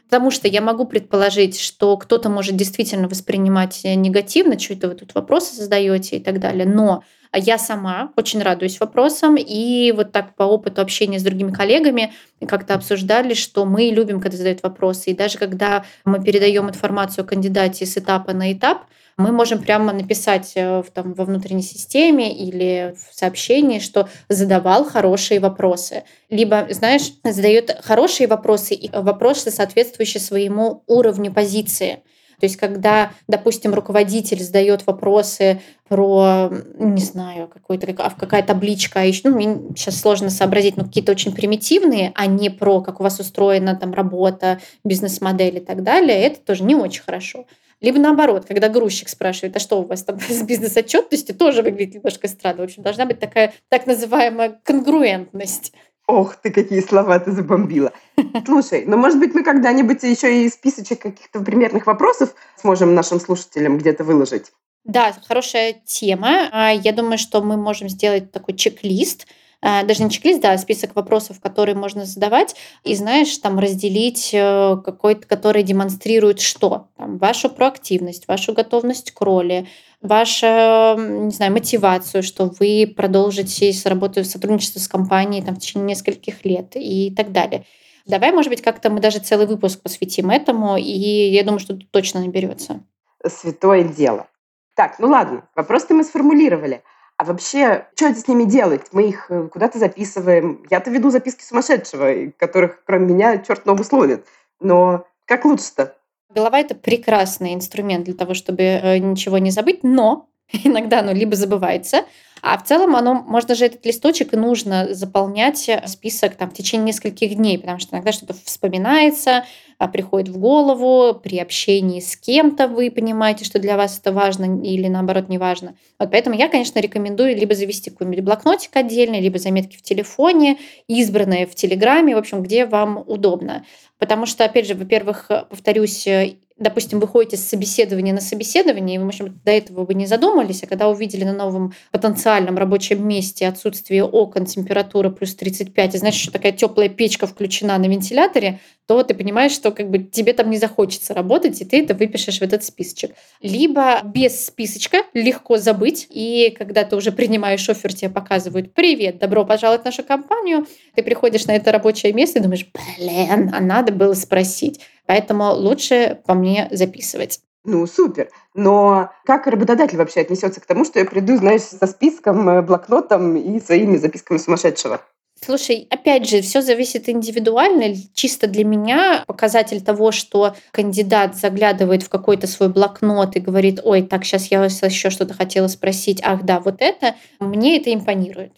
Потому 0.03 0.29
что 0.29 0.47
я 0.47 0.61
могу 0.61 0.85
предположить, 0.85 1.57
что 1.57 1.95
кто-то 1.97 2.29
может 2.29 2.55
действительно 2.55 3.07
воспринимать 3.07 3.81
негативно, 3.83 4.59
что 4.59 4.73
это 4.73 4.89
вы 4.89 4.95
тут 4.95 5.15
вопросы 5.15 5.55
задаете 5.55 6.17
и 6.17 6.19
так 6.19 6.39
далее. 6.39 6.65
Но 6.65 7.03
я 7.37 7.57
сама 7.57 8.11
очень 8.17 8.41
радуюсь 8.41 8.79
вопросам, 8.79 9.35
и 9.37 9.93
вот 9.95 10.11
так 10.11 10.35
по 10.35 10.43
опыту 10.43 10.81
общения 10.81 11.19
с 11.19 11.23
другими 11.23 11.51
коллегами 11.51 12.13
как-то 12.47 12.73
обсуждали, 12.73 13.33
что 13.33 13.65
мы 13.65 13.83
любим, 13.83 14.19
когда 14.19 14.37
задают 14.37 14.63
вопросы, 14.63 15.11
и 15.11 15.15
даже 15.15 15.37
когда 15.37 15.85
мы 16.03 16.23
передаем 16.23 16.69
информацию 16.69 17.23
о 17.23 17.27
кандидате 17.27 17.85
с 17.85 17.97
этапа 17.97 18.33
на 18.33 18.51
этап, 18.51 18.85
мы 19.17 19.31
можем 19.31 19.61
прямо 19.61 19.93
написать 19.93 20.53
э, 20.55 20.81
в, 20.81 20.89
там, 20.91 21.13
во 21.13 21.25
внутренней 21.25 21.61
системе 21.61 22.33
или 22.33 22.95
в 22.95 23.17
сообщении, 23.17 23.79
что 23.79 24.09
задавал 24.29 24.85
хорошие 24.85 25.39
вопросы. 25.39 26.03
Либо, 26.29 26.67
знаешь, 26.69 27.11
задает 27.23 27.77
хорошие 27.83 28.27
вопросы 28.27 28.73
и 28.73 28.89
вопросы, 28.91 29.51
соответствующие 29.51 30.21
своему 30.21 30.83
уровню 30.87 31.31
позиции. 31.31 32.03
То 32.41 32.45
есть, 32.45 32.57
когда, 32.57 33.11
допустим, 33.27 33.75
руководитель 33.75 34.41
задает 34.41 34.87
вопросы 34.87 35.61
про, 35.87 36.49
не 36.79 37.01
знаю, 37.01 37.47
какой-то, 37.47 37.93
какая 37.93 38.41
табличка, 38.41 39.05
еще, 39.05 39.29
ну, 39.29 39.35
мне 39.35 39.75
сейчас 39.75 40.01
сложно 40.01 40.31
сообразить, 40.31 40.75
но 40.75 40.85
какие-то 40.85 41.11
очень 41.11 41.35
примитивные, 41.35 42.11
а 42.15 42.25
не 42.25 42.49
про, 42.49 42.81
как 42.81 42.99
у 42.99 43.03
вас 43.03 43.19
устроена 43.19 43.75
там 43.75 43.93
работа, 43.93 44.59
бизнес-модель 44.83 45.57
и 45.57 45.59
так 45.59 45.83
далее, 45.83 46.19
это 46.19 46.39
тоже 46.39 46.63
не 46.63 46.73
очень 46.73 47.03
хорошо. 47.03 47.45
Либо 47.79 47.99
наоборот, 47.99 48.45
когда 48.47 48.69
грузчик 48.69 49.07
спрашивает, 49.07 49.55
а 49.55 49.59
что 49.59 49.79
у 49.79 49.85
вас 49.85 50.03
там 50.03 50.19
с 50.27 50.41
бизнес-отчетностью, 50.41 51.35
тоже 51.35 51.61
выглядит 51.61 51.93
немножко 51.93 52.27
странно. 52.27 52.61
В 52.61 52.65
общем, 52.65 52.81
должна 52.81 53.05
быть 53.05 53.19
такая 53.19 53.53
так 53.69 53.85
называемая 53.85 54.59
конгруентность. 54.63 55.73
Ох 56.07 56.35
ты, 56.35 56.51
какие 56.51 56.81
слова 56.81 57.19
ты 57.19 57.31
забомбила. 57.31 57.93
Слушай, 58.45 58.83
ну, 58.85 58.97
может 58.97 59.19
быть, 59.19 59.33
мы 59.33 59.43
когда-нибудь 59.43 60.03
еще 60.03 60.43
и 60.43 60.49
списочек 60.49 61.01
каких-то 61.01 61.39
примерных 61.39 61.87
вопросов 61.87 62.33
сможем 62.57 62.95
нашим 62.95 63.19
слушателям 63.19 63.77
где-то 63.77 64.03
выложить? 64.03 64.51
Да, 64.83 65.13
хорошая 65.27 65.81
тема. 65.85 66.49
А, 66.51 66.71
я 66.71 66.91
думаю, 66.91 67.17
что 67.17 67.41
мы 67.41 67.55
можем 67.55 67.87
сделать 67.87 68.31
такой 68.31 68.55
чек-лист, 68.55 69.27
даже 69.61 70.03
не 70.03 70.09
чек-лист, 70.09 70.41
да, 70.41 70.53
а 70.53 70.57
список 70.57 70.95
вопросов, 70.95 71.39
которые 71.39 71.75
можно 71.75 72.05
задавать, 72.05 72.55
и, 72.83 72.95
знаешь, 72.95 73.37
там 73.37 73.59
разделить 73.59 74.31
э, 74.33 74.77
какой-то, 74.83 75.27
который 75.27 75.63
демонстрирует 75.63 76.39
что? 76.39 76.87
Там, 76.97 77.17
вашу 77.17 77.49
проактивность, 77.49 78.27
вашу 78.27 78.53
готовность 78.53 79.11
к 79.11 79.21
роли, 79.21 79.67
вашу, 80.01 80.45
не 80.47 81.31
знаю, 81.31 81.51
мотивацию, 81.51 82.23
что 82.23 82.51
вы 82.59 82.91
продолжите 82.95 83.71
работу, 83.85 84.23
сотрудничество 84.23 84.79
с 84.79 84.87
компанией 84.87 85.43
там, 85.43 85.55
в 85.55 85.59
течение 85.59 85.89
нескольких 85.89 86.43
лет 86.43 86.71
и 86.75 87.13
так 87.15 87.31
далее. 87.31 87.65
Давай, 88.07 88.31
может 88.31 88.49
быть, 88.49 88.61
как-то 88.61 88.89
мы 88.89 88.99
даже 88.99 89.19
целый 89.19 89.45
выпуск 89.45 89.81
посвятим 89.81 90.31
этому, 90.31 90.75
и 90.75 90.81
я 90.81 91.43
думаю, 91.43 91.59
что 91.59 91.75
тут 91.75 91.91
точно 91.91 92.21
наберется. 92.21 92.81
Святое 93.25 93.83
дело. 93.83 94.27
Так, 94.75 94.97
ну 94.99 95.07
ладно, 95.07 95.47
вопрос-то 95.55 95.93
мы 95.93 96.03
сформулировали. 96.03 96.81
А 97.21 97.23
вообще, 97.23 97.85
что 97.95 98.11
с 98.11 98.27
ними 98.27 98.45
делать? 98.45 98.87
Мы 98.93 99.09
их 99.09 99.27
э, 99.29 99.47
куда-то 99.53 99.77
записываем. 99.77 100.65
Я-то 100.71 100.89
веду 100.89 101.11
записки 101.11 101.43
сумасшедшего, 101.43 102.31
которых, 102.35 102.83
кроме 102.83 103.13
меня, 103.13 103.37
черт 103.37 103.67
ногу 103.67 103.83
сломит. 103.83 104.25
Но 104.59 105.05
как 105.25 105.45
лучше-то? 105.45 105.95
Голова— 106.33 106.59
это 106.61 106.73
прекрасный 106.73 107.53
инструмент 107.53 108.05
для 108.05 108.15
того, 108.15 108.33
чтобы 108.33 108.63
э, 108.63 108.97
ничего 108.97 109.37
не 109.37 109.51
забыть, 109.51 109.83
но 109.83 110.29
иногда 110.63 111.01
оно 111.01 111.11
либо 111.11 111.35
забывается, 111.35 112.05
а 112.41 112.57
в 112.57 112.63
целом 112.63 112.95
оно, 112.95 113.13
можно 113.13 113.55
же 113.55 113.65
этот 113.65 113.85
листочек 113.85 114.33
и 114.33 114.37
нужно 114.37 114.93
заполнять 114.93 115.69
э, 115.69 115.83
список 115.87 116.35
там, 116.35 116.49
в 116.49 116.53
течение 116.53 116.87
нескольких 116.87 117.35
дней, 117.35 117.59
потому 117.59 117.79
что 117.79 117.95
иногда 117.95 118.11
что-то 118.11 118.33
вспоминается, 118.33 119.45
а, 119.77 119.87
приходит 119.87 120.29
в 120.29 120.37
голову, 120.37 121.15
при 121.15 121.39
общении 121.39 121.99
с 121.99 122.15
кем-то 122.15 122.67
вы 122.67 122.91
понимаете, 122.91 123.45
что 123.45 123.57
для 123.59 123.77
вас 123.77 123.97
это 123.97 124.11
важно 124.11 124.61
или 124.63 124.87
наоборот 124.87 125.27
не 125.27 125.37
важно. 125.37 125.75
Вот 125.97 126.11
поэтому 126.11 126.35
я, 126.35 126.49
конечно, 126.49 126.79
рекомендую 126.79 127.35
либо 127.35 127.55
завести 127.55 127.89
какой-нибудь 127.89 128.23
блокнотик 128.23 128.75
отдельный, 128.75 129.21
либо 129.21 129.39
заметки 129.39 129.77
в 129.77 129.81
телефоне, 129.81 130.57
избранные 130.87 131.47
в 131.47 131.55
Телеграме, 131.55 132.15
в 132.15 132.19
общем, 132.19 132.43
где 132.43 132.65
вам 132.65 133.03
удобно. 133.07 133.65
Потому 133.97 134.25
что, 134.25 134.45
опять 134.45 134.67
же, 134.67 134.75
во-первых, 134.75 135.29
повторюсь, 135.49 136.05
э, 136.07 136.35
допустим, 136.61 136.99
вы 136.99 137.07
ходите 137.07 137.37
с 137.37 137.47
собеседования 137.47 138.13
на 138.13 138.21
собеседование, 138.21 138.95
и 138.95 138.99
вы, 138.99 139.05
может 139.05 139.23
быть, 139.23 139.43
до 139.43 139.51
этого 139.51 139.85
бы 139.85 139.93
не 139.93 140.05
задумались, 140.05 140.63
а 140.63 140.67
когда 140.67 140.87
увидели 140.89 141.23
на 141.23 141.33
новом 141.33 141.73
потенциальном 141.91 142.57
рабочем 142.57 143.05
месте 143.05 143.47
отсутствие 143.47 144.03
окон, 144.03 144.45
температура 144.45 145.09
плюс 145.09 145.35
35, 145.35 145.95
и 145.95 145.97
значит, 145.97 146.21
что 146.21 146.31
такая 146.31 146.51
теплая 146.51 146.89
печка 146.89 147.27
включена 147.27 147.77
на 147.77 147.85
вентиляторе, 147.85 148.59
то 148.87 149.03
ты 149.03 149.13
понимаешь, 149.13 149.51
что 149.51 149.71
как 149.71 149.89
бы 149.89 149.99
тебе 149.99 150.33
там 150.33 150.49
не 150.49 150.57
захочется 150.57 151.13
работать, 151.13 151.61
и 151.61 151.65
ты 151.65 151.81
это 151.83 151.93
выпишешь 151.93 152.39
в 152.39 152.41
этот 152.41 152.63
списочек. 152.63 153.11
Либо 153.41 154.01
без 154.03 154.45
списочка 154.45 155.03
легко 155.13 155.57
забыть, 155.57 156.07
и 156.09 156.53
когда 156.57 156.83
ты 156.83 156.95
уже 156.95 157.11
принимаешь 157.11 157.67
офер, 157.69 157.93
тебе 157.93 158.09
показывают 158.09 158.73
«Привет, 158.73 159.17
добро 159.17 159.45
пожаловать 159.45 159.81
в 159.81 159.85
нашу 159.85 160.03
компанию», 160.03 160.67
ты 160.95 161.03
приходишь 161.03 161.45
на 161.45 161.55
это 161.55 161.71
рабочее 161.71 162.13
место 162.13 162.39
и 162.39 162.41
думаешь 162.41 162.67
«Блин, 162.97 163.51
а 163.53 163.59
надо 163.61 163.91
было 163.91 164.13
спросить». 164.13 164.81
Поэтому 165.11 165.51
лучше 165.51 166.21
по 166.25 166.33
мне 166.33 166.69
записывать. 166.71 167.41
Ну, 167.65 167.85
супер. 167.85 168.29
Но 168.53 169.11
как 169.25 169.45
работодатель 169.45 169.97
вообще 169.97 170.21
отнесется 170.21 170.61
к 170.61 170.65
тому, 170.65 170.85
что 170.85 170.99
я 170.99 171.05
приду, 171.05 171.35
знаешь, 171.35 171.63
со 171.63 171.85
списком, 171.85 172.47
э, 172.47 172.61
блокнотом 172.61 173.35
и 173.35 173.59
своими 173.59 173.97
записками 173.97 174.37
сумасшедшего? 174.37 175.01
Слушай, 175.43 175.85
опять 175.89 176.29
же, 176.29 176.39
все 176.39 176.61
зависит 176.61 177.09
индивидуально. 177.09 177.93
Чисто 178.13 178.47
для 178.47 178.63
меня 178.63 179.25
показатель 179.27 179.83
того, 179.83 180.13
что 180.13 180.55
кандидат 180.71 181.35
заглядывает 181.35 182.03
в 182.03 182.09
какой-то 182.09 182.47
свой 182.47 182.69
блокнот 182.69 183.35
и 183.35 183.41
говорит, 183.41 183.81
ой, 183.83 184.03
так, 184.03 184.23
сейчас 184.23 184.45
я 184.45 184.61
вас 184.61 184.81
еще 184.81 185.09
что-то 185.09 185.33
хотела 185.33 185.67
спросить, 185.67 186.21
ах 186.23 186.43
да, 186.43 186.61
вот 186.61 186.75
это, 186.79 187.15
мне 187.41 187.81
это 187.81 187.93
импонирует. 187.93 188.53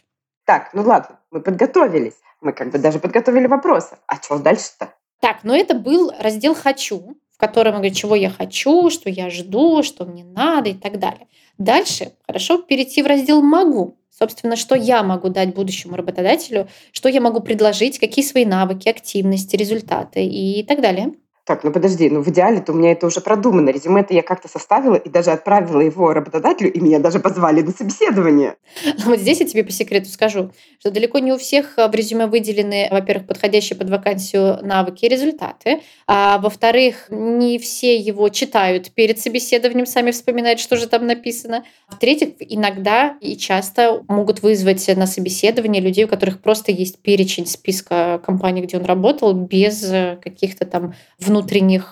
Так, 0.46 0.70
ну 0.76 0.84
ладно, 0.84 1.20
мы 1.32 1.42
подготовились. 1.42 2.20
Мы 2.42 2.54
как 2.54 2.70
бы 2.70 2.78
даже 2.78 3.00
подготовили 3.00 3.48
вопросы. 3.48 3.98
А 4.06 4.18
что 4.18 4.38
дальше-то? 4.38 4.94
Так, 5.24 5.46
но 5.46 5.56
это 5.56 5.74
был 5.74 6.12
раздел 6.20 6.54
«Хочу», 6.54 7.16
в 7.32 7.38
котором 7.38 7.76
я 7.76 7.80
говорю, 7.80 7.96
чего 7.96 8.14
я 8.14 8.30
хочу, 8.30 8.90
что 8.90 9.10
я 9.10 9.30
жду, 9.30 9.82
что 9.82 10.04
мне 10.04 10.26
надо 10.26 10.72
и 10.72 10.74
так 10.74 11.00
далее. 11.00 11.28
Дальше 11.58 12.12
хорошо 12.28 12.58
перейти 12.58 13.02
в 13.02 13.08
раздел 13.08 13.42
«Могу». 13.42 13.96
Собственно, 14.10 14.58
что 14.58 14.76
я 14.76 15.02
могу 15.02 15.30
дать 15.30 15.56
будущему 15.56 15.96
работодателю, 15.96 16.68
что 16.92 17.08
я 17.08 17.22
могу 17.22 17.40
предложить, 17.40 18.00
какие 18.00 18.26
свои 18.26 18.44
навыки, 18.44 18.90
активности, 18.90 19.56
результаты 19.56 20.26
и 20.26 20.62
так 20.64 20.82
далее. 20.82 21.14
Так, 21.46 21.66
ну 21.66 21.74
подожди, 21.74 22.10
ну 22.10 22.22
в 22.22 22.30
идеале-то 22.30 22.72
у 22.72 22.76
меня 22.76 22.94
это 22.94 23.06
уже 23.06 23.20
продумано. 23.20 23.70
Резюме-то 23.70 24.14
я 24.14 24.22
как-то 24.22 24.48
составила 24.48 24.96
и 24.96 25.10
даже 25.10 25.32
отправила 25.32 25.82
его 25.82 26.14
работодателю, 26.14 26.72
и 26.72 26.80
меня 26.80 27.00
даже 27.00 27.20
позвали 27.20 27.62
на 27.62 27.72
собеседование. 27.72 28.56
Вот 29.04 29.20
здесь 29.20 29.42
я 29.42 29.46
тебе 29.46 29.66
по 29.66 29.72
секрету 29.72 30.08
скажу, 30.08 30.52
что 30.80 30.90
далеко 30.90 31.20
не 31.20 31.34
у 31.34 31.38
всех 31.38 31.76
в 31.76 31.94
резюме 31.94 32.28
выделены, 32.28 32.88
во-первых, 32.90 33.28
подходящие 33.28 33.78
под 33.78 33.90
вакансию 33.90 34.66
навыки 34.66 35.04
и 35.04 35.10
результаты, 35.10 35.82
а 36.08 36.38
во-вторых, 36.38 37.08
не 37.10 37.60
все 37.60 37.98
его 37.98 38.30
читают 38.30 38.92
перед 38.92 39.20
собеседованием, 39.20 39.86
сами 39.86 40.12
вспоминают, 40.12 40.62
что 40.62 40.78
же 40.78 40.88
там 40.88 41.06
написано. 41.06 41.66
В-третьих, 41.90 42.36
иногда 42.40 43.18
и 43.20 43.36
часто 43.36 44.06
могут 44.08 44.44
вызвать 44.44 44.88
на 44.96 45.08
собеседование 45.08 45.82
людей, 45.82 46.06
у 46.06 46.08
которых 46.08 46.42
просто 46.42 46.72
есть 46.72 47.00
перечень 47.00 47.48
списка 47.48 48.22
компаний, 48.26 48.62
где 48.62 48.78
он 48.78 48.86
работал, 48.86 49.34
без 49.34 49.92
каких-то 50.22 50.66
там 50.66 50.94
внутренних 51.20 51.33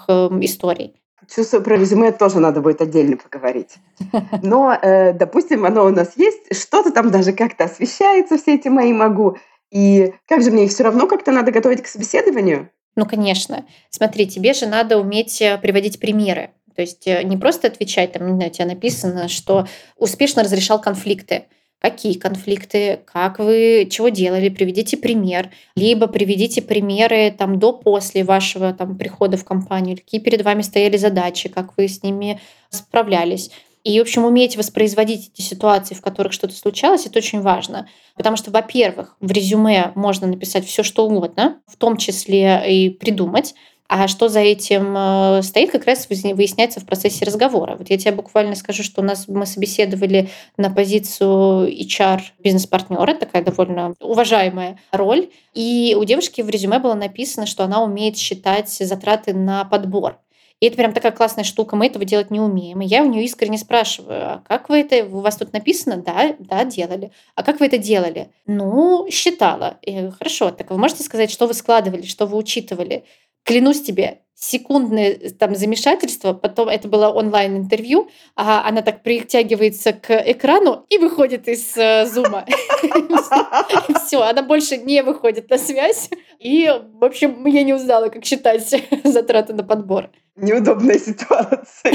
э, 0.08 0.12
историй. 0.42 0.96
Чувствую, 1.34 1.64
про 1.64 1.78
резюме 1.78 2.12
тоже 2.12 2.40
надо 2.40 2.62
будет 2.62 2.82
отдельно 2.82 3.18
поговорить. 3.18 3.76
Но, 4.44 4.74
э, 4.74 5.14
допустим, 5.14 5.66
оно 5.66 5.86
у 5.86 5.90
нас 5.90 6.14
есть, 6.18 6.56
что-то 6.56 6.92
там 6.92 7.10
даже 7.12 7.32
как-то 7.32 7.66
освещается, 7.66 8.38
все 8.38 8.56
эти 8.56 8.68
мои 8.68 8.92
могу. 8.92 9.38
И 9.72 10.14
как 10.28 10.44
же 10.44 10.52
мне 10.52 10.66
их 10.66 10.72
все 10.72 10.84
равно 10.84 11.08
как-то 11.08 11.32
надо 11.32 11.52
готовить 11.52 11.82
к 11.82 11.88
собеседованию? 11.88 12.70
Ну, 12.96 13.06
конечно. 13.06 13.66
Смотри, 13.90 14.28
тебе 14.28 14.54
же 14.54 14.68
надо 14.68 14.98
уметь 14.98 15.42
э, 15.42 15.58
приводить 15.58 16.00
примеры. 16.00 16.52
То 16.76 16.82
есть 16.82 17.08
э, 17.08 17.24
не 17.24 17.38
просто 17.38 17.68
отвечать, 17.68 18.12
там, 18.14 18.28
не 18.28 18.34
знаю, 18.34 18.50
у 18.50 18.54
тебя 18.54 18.66
написано, 18.66 19.28
что 19.30 19.68
успешно 19.96 20.44
разрешал 20.44 20.82
конфликты 20.82 21.46
какие 21.82 22.14
конфликты, 22.14 23.00
как 23.12 23.40
вы, 23.40 23.88
чего 23.90 24.10
делали, 24.10 24.50
приведите 24.50 24.98
пример, 24.98 25.50
либо 25.76 26.08
приведите 26.08 26.62
примеры 26.62 27.34
там 27.36 27.58
до-после 27.58 28.24
вашего 28.24 28.72
там 28.72 28.98
прихода 28.98 29.36
в 29.36 29.44
компанию, 29.44 29.98
какие 29.98 30.22
перед 30.22 30.44
вами 30.44 30.62
стояли 30.62 30.98
задачи, 30.98 31.50
как 31.50 31.76
вы 31.78 31.88
с 31.88 32.04
ними 32.04 32.40
справлялись. 32.70 33.50
И, 33.84 33.98
в 33.98 34.04
общем, 34.04 34.26
уметь 34.26 34.58
воспроизводить 34.58 35.32
эти 35.34 35.42
ситуации, 35.42 35.96
в 35.96 36.02
которых 36.02 36.34
что-то 36.34 36.54
случалось, 36.54 37.08
это 37.08 37.18
очень 37.18 37.42
важно. 37.42 37.88
Потому 38.16 38.38
что, 38.38 38.52
во-первых, 38.52 39.16
в 39.20 39.32
резюме 39.32 39.92
можно 39.96 40.28
написать 40.28 40.68
все, 40.68 40.84
что 40.84 41.08
угодно, 41.08 41.62
в 41.66 41.78
том 41.78 41.98
числе 41.98 42.62
и 42.68 42.90
придумать. 42.92 43.56
А 43.94 44.08
что 44.08 44.30
за 44.30 44.40
этим 44.40 44.96
э, 44.96 45.42
стоит, 45.44 45.72
как 45.72 45.84
раз 45.84 46.08
выясняется 46.08 46.80
в 46.80 46.86
процессе 46.86 47.26
разговора. 47.26 47.76
Вот 47.76 47.90
я 47.90 47.98
тебе 47.98 48.14
буквально 48.14 48.56
скажу, 48.56 48.84
что 48.84 49.02
у 49.02 49.04
нас 49.04 49.28
мы 49.28 49.46
собеседовали 49.46 50.30
на 50.56 50.70
позицию 50.70 51.68
HR 51.68 52.22
бизнес-партнера, 52.40 53.16
такая 53.16 53.44
довольно 53.44 53.94
уважаемая 54.00 54.80
роль. 54.94 55.30
И 55.54 55.94
у 56.00 56.06
девушки 56.06 56.40
в 56.40 56.50
резюме 56.50 56.80
было 56.80 56.94
написано, 56.94 57.46
что 57.46 57.66
она 57.66 57.84
умеет 57.84 58.16
считать 58.16 58.70
затраты 58.70 59.34
на 59.34 59.66
подбор. 59.66 60.20
И 60.62 60.68
это 60.68 60.78
прям 60.78 60.94
такая 60.94 61.12
классная 61.12 61.44
штука, 61.44 61.76
мы 61.76 61.88
этого 61.88 62.06
делать 62.06 62.32
не 62.32 62.40
умеем. 62.40 62.80
И 62.80 62.86
я 62.86 63.04
у 63.04 63.10
нее 63.10 63.26
искренне 63.26 63.58
спрашиваю, 63.58 64.36
а 64.36 64.44
как 64.48 64.70
вы 64.70 64.80
это, 64.80 65.04
у 65.04 65.20
вас 65.20 65.36
тут 65.36 65.52
написано? 65.52 65.98
Да, 65.98 66.34
да, 66.40 66.64
делали. 66.64 67.12
А 67.36 67.44
как 67.44 67.60
вы 67.60 67.66
это 67.66 67.78
делали? 67.78 68.30
Ну, 68.46 69.08
считала. 69.12 69.80
И, 69.82 70.12
Хорошо, 70.12 70.52
так 70.52 70.70
вы 70.70 70.78
можете 70.78 71.04
сказать, 71.04 71.30
что 71.30 71.46
вы 71.48 71.56
складывали, 71.56 72.04
что 72.04 72.26
вы 72.26 72.38
учитывали? 72.38 73.04
Клянусь 73.44 73.82
тебе, 73.82 74.22
секундное 74.42 75.20
там 75.38 75.56
замешательство, 75.56 76.34
потом 76.34 76.68
это 76.68 76.88
было 76.88 77.10
онлайн-интервью, 77.10 78.10
а 78.36 78.68
она 78.68 78.82
так 78.82 79.04
притягивается 79.04 79.94
к 79.94 80.12
экрану 80.12 80.86
и 80.90 80.98
выходит 80.98 81.48
из 81.48 81.78
э, 81.78 82.06
зума. 82.08 82.46
Все, 84.06 84.22
она 84.22 84.42
больше 84.42 84.78
не 84.78 85.04
выходит 85.04 85.50
на 85.50 85.58
связь. 85.60 86.10
И, 86.40 86.68
в 86.94 87.06
общем, 87.06 87.46
я 87.46 87.64
не 87.64 87.74
узнала, 87.74 88.10
как 88.10 88.26
считать 88.26 88.68
затраты 89.04 89.54
на 89.54 89.64
подбор 89.64 90.10
неудобная 90.36 91.00
ситуация. 91.00 91.94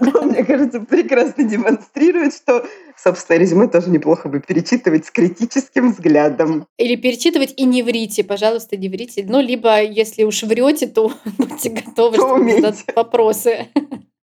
Но, 0.00 0.22
мне 0.22 0.44
кажется, 0.44 0.80
прекрасно 0.80 1.44
демонстрирует, 1.44 2.34
что, 2.34 2.66
собственно, 2.96 3.38
резюме 3.38 3.68
тоже 3.68 3.90
неплохо 3.90 4.28
бы 4.28 4.40
перечитывать 4.40 5.06
с 5.06 5.10
критическим 5.10 5.92
взглядом. 5.92 6.66
Или 6.78 6.96
перечитывать 6.96 7.54
и 7.56 7.64
не 7.64 7.82
врите, 7.82 8.24
пожалуйста, 8.24 8.76
не 8.76 8.88
врите. 8.88 9.24
Ну, 9.28 9.40
либо, 9.40 9.82
если 9.82 10.24
уж 10.24 10.42
врете, 10.42 10.86
то 10.86 11.12
будьте 11.38 11.70
готовы, 11.70 12.16
что 12.16 12.38
задать 12.38 12.84
вопросы. 12.94 13.68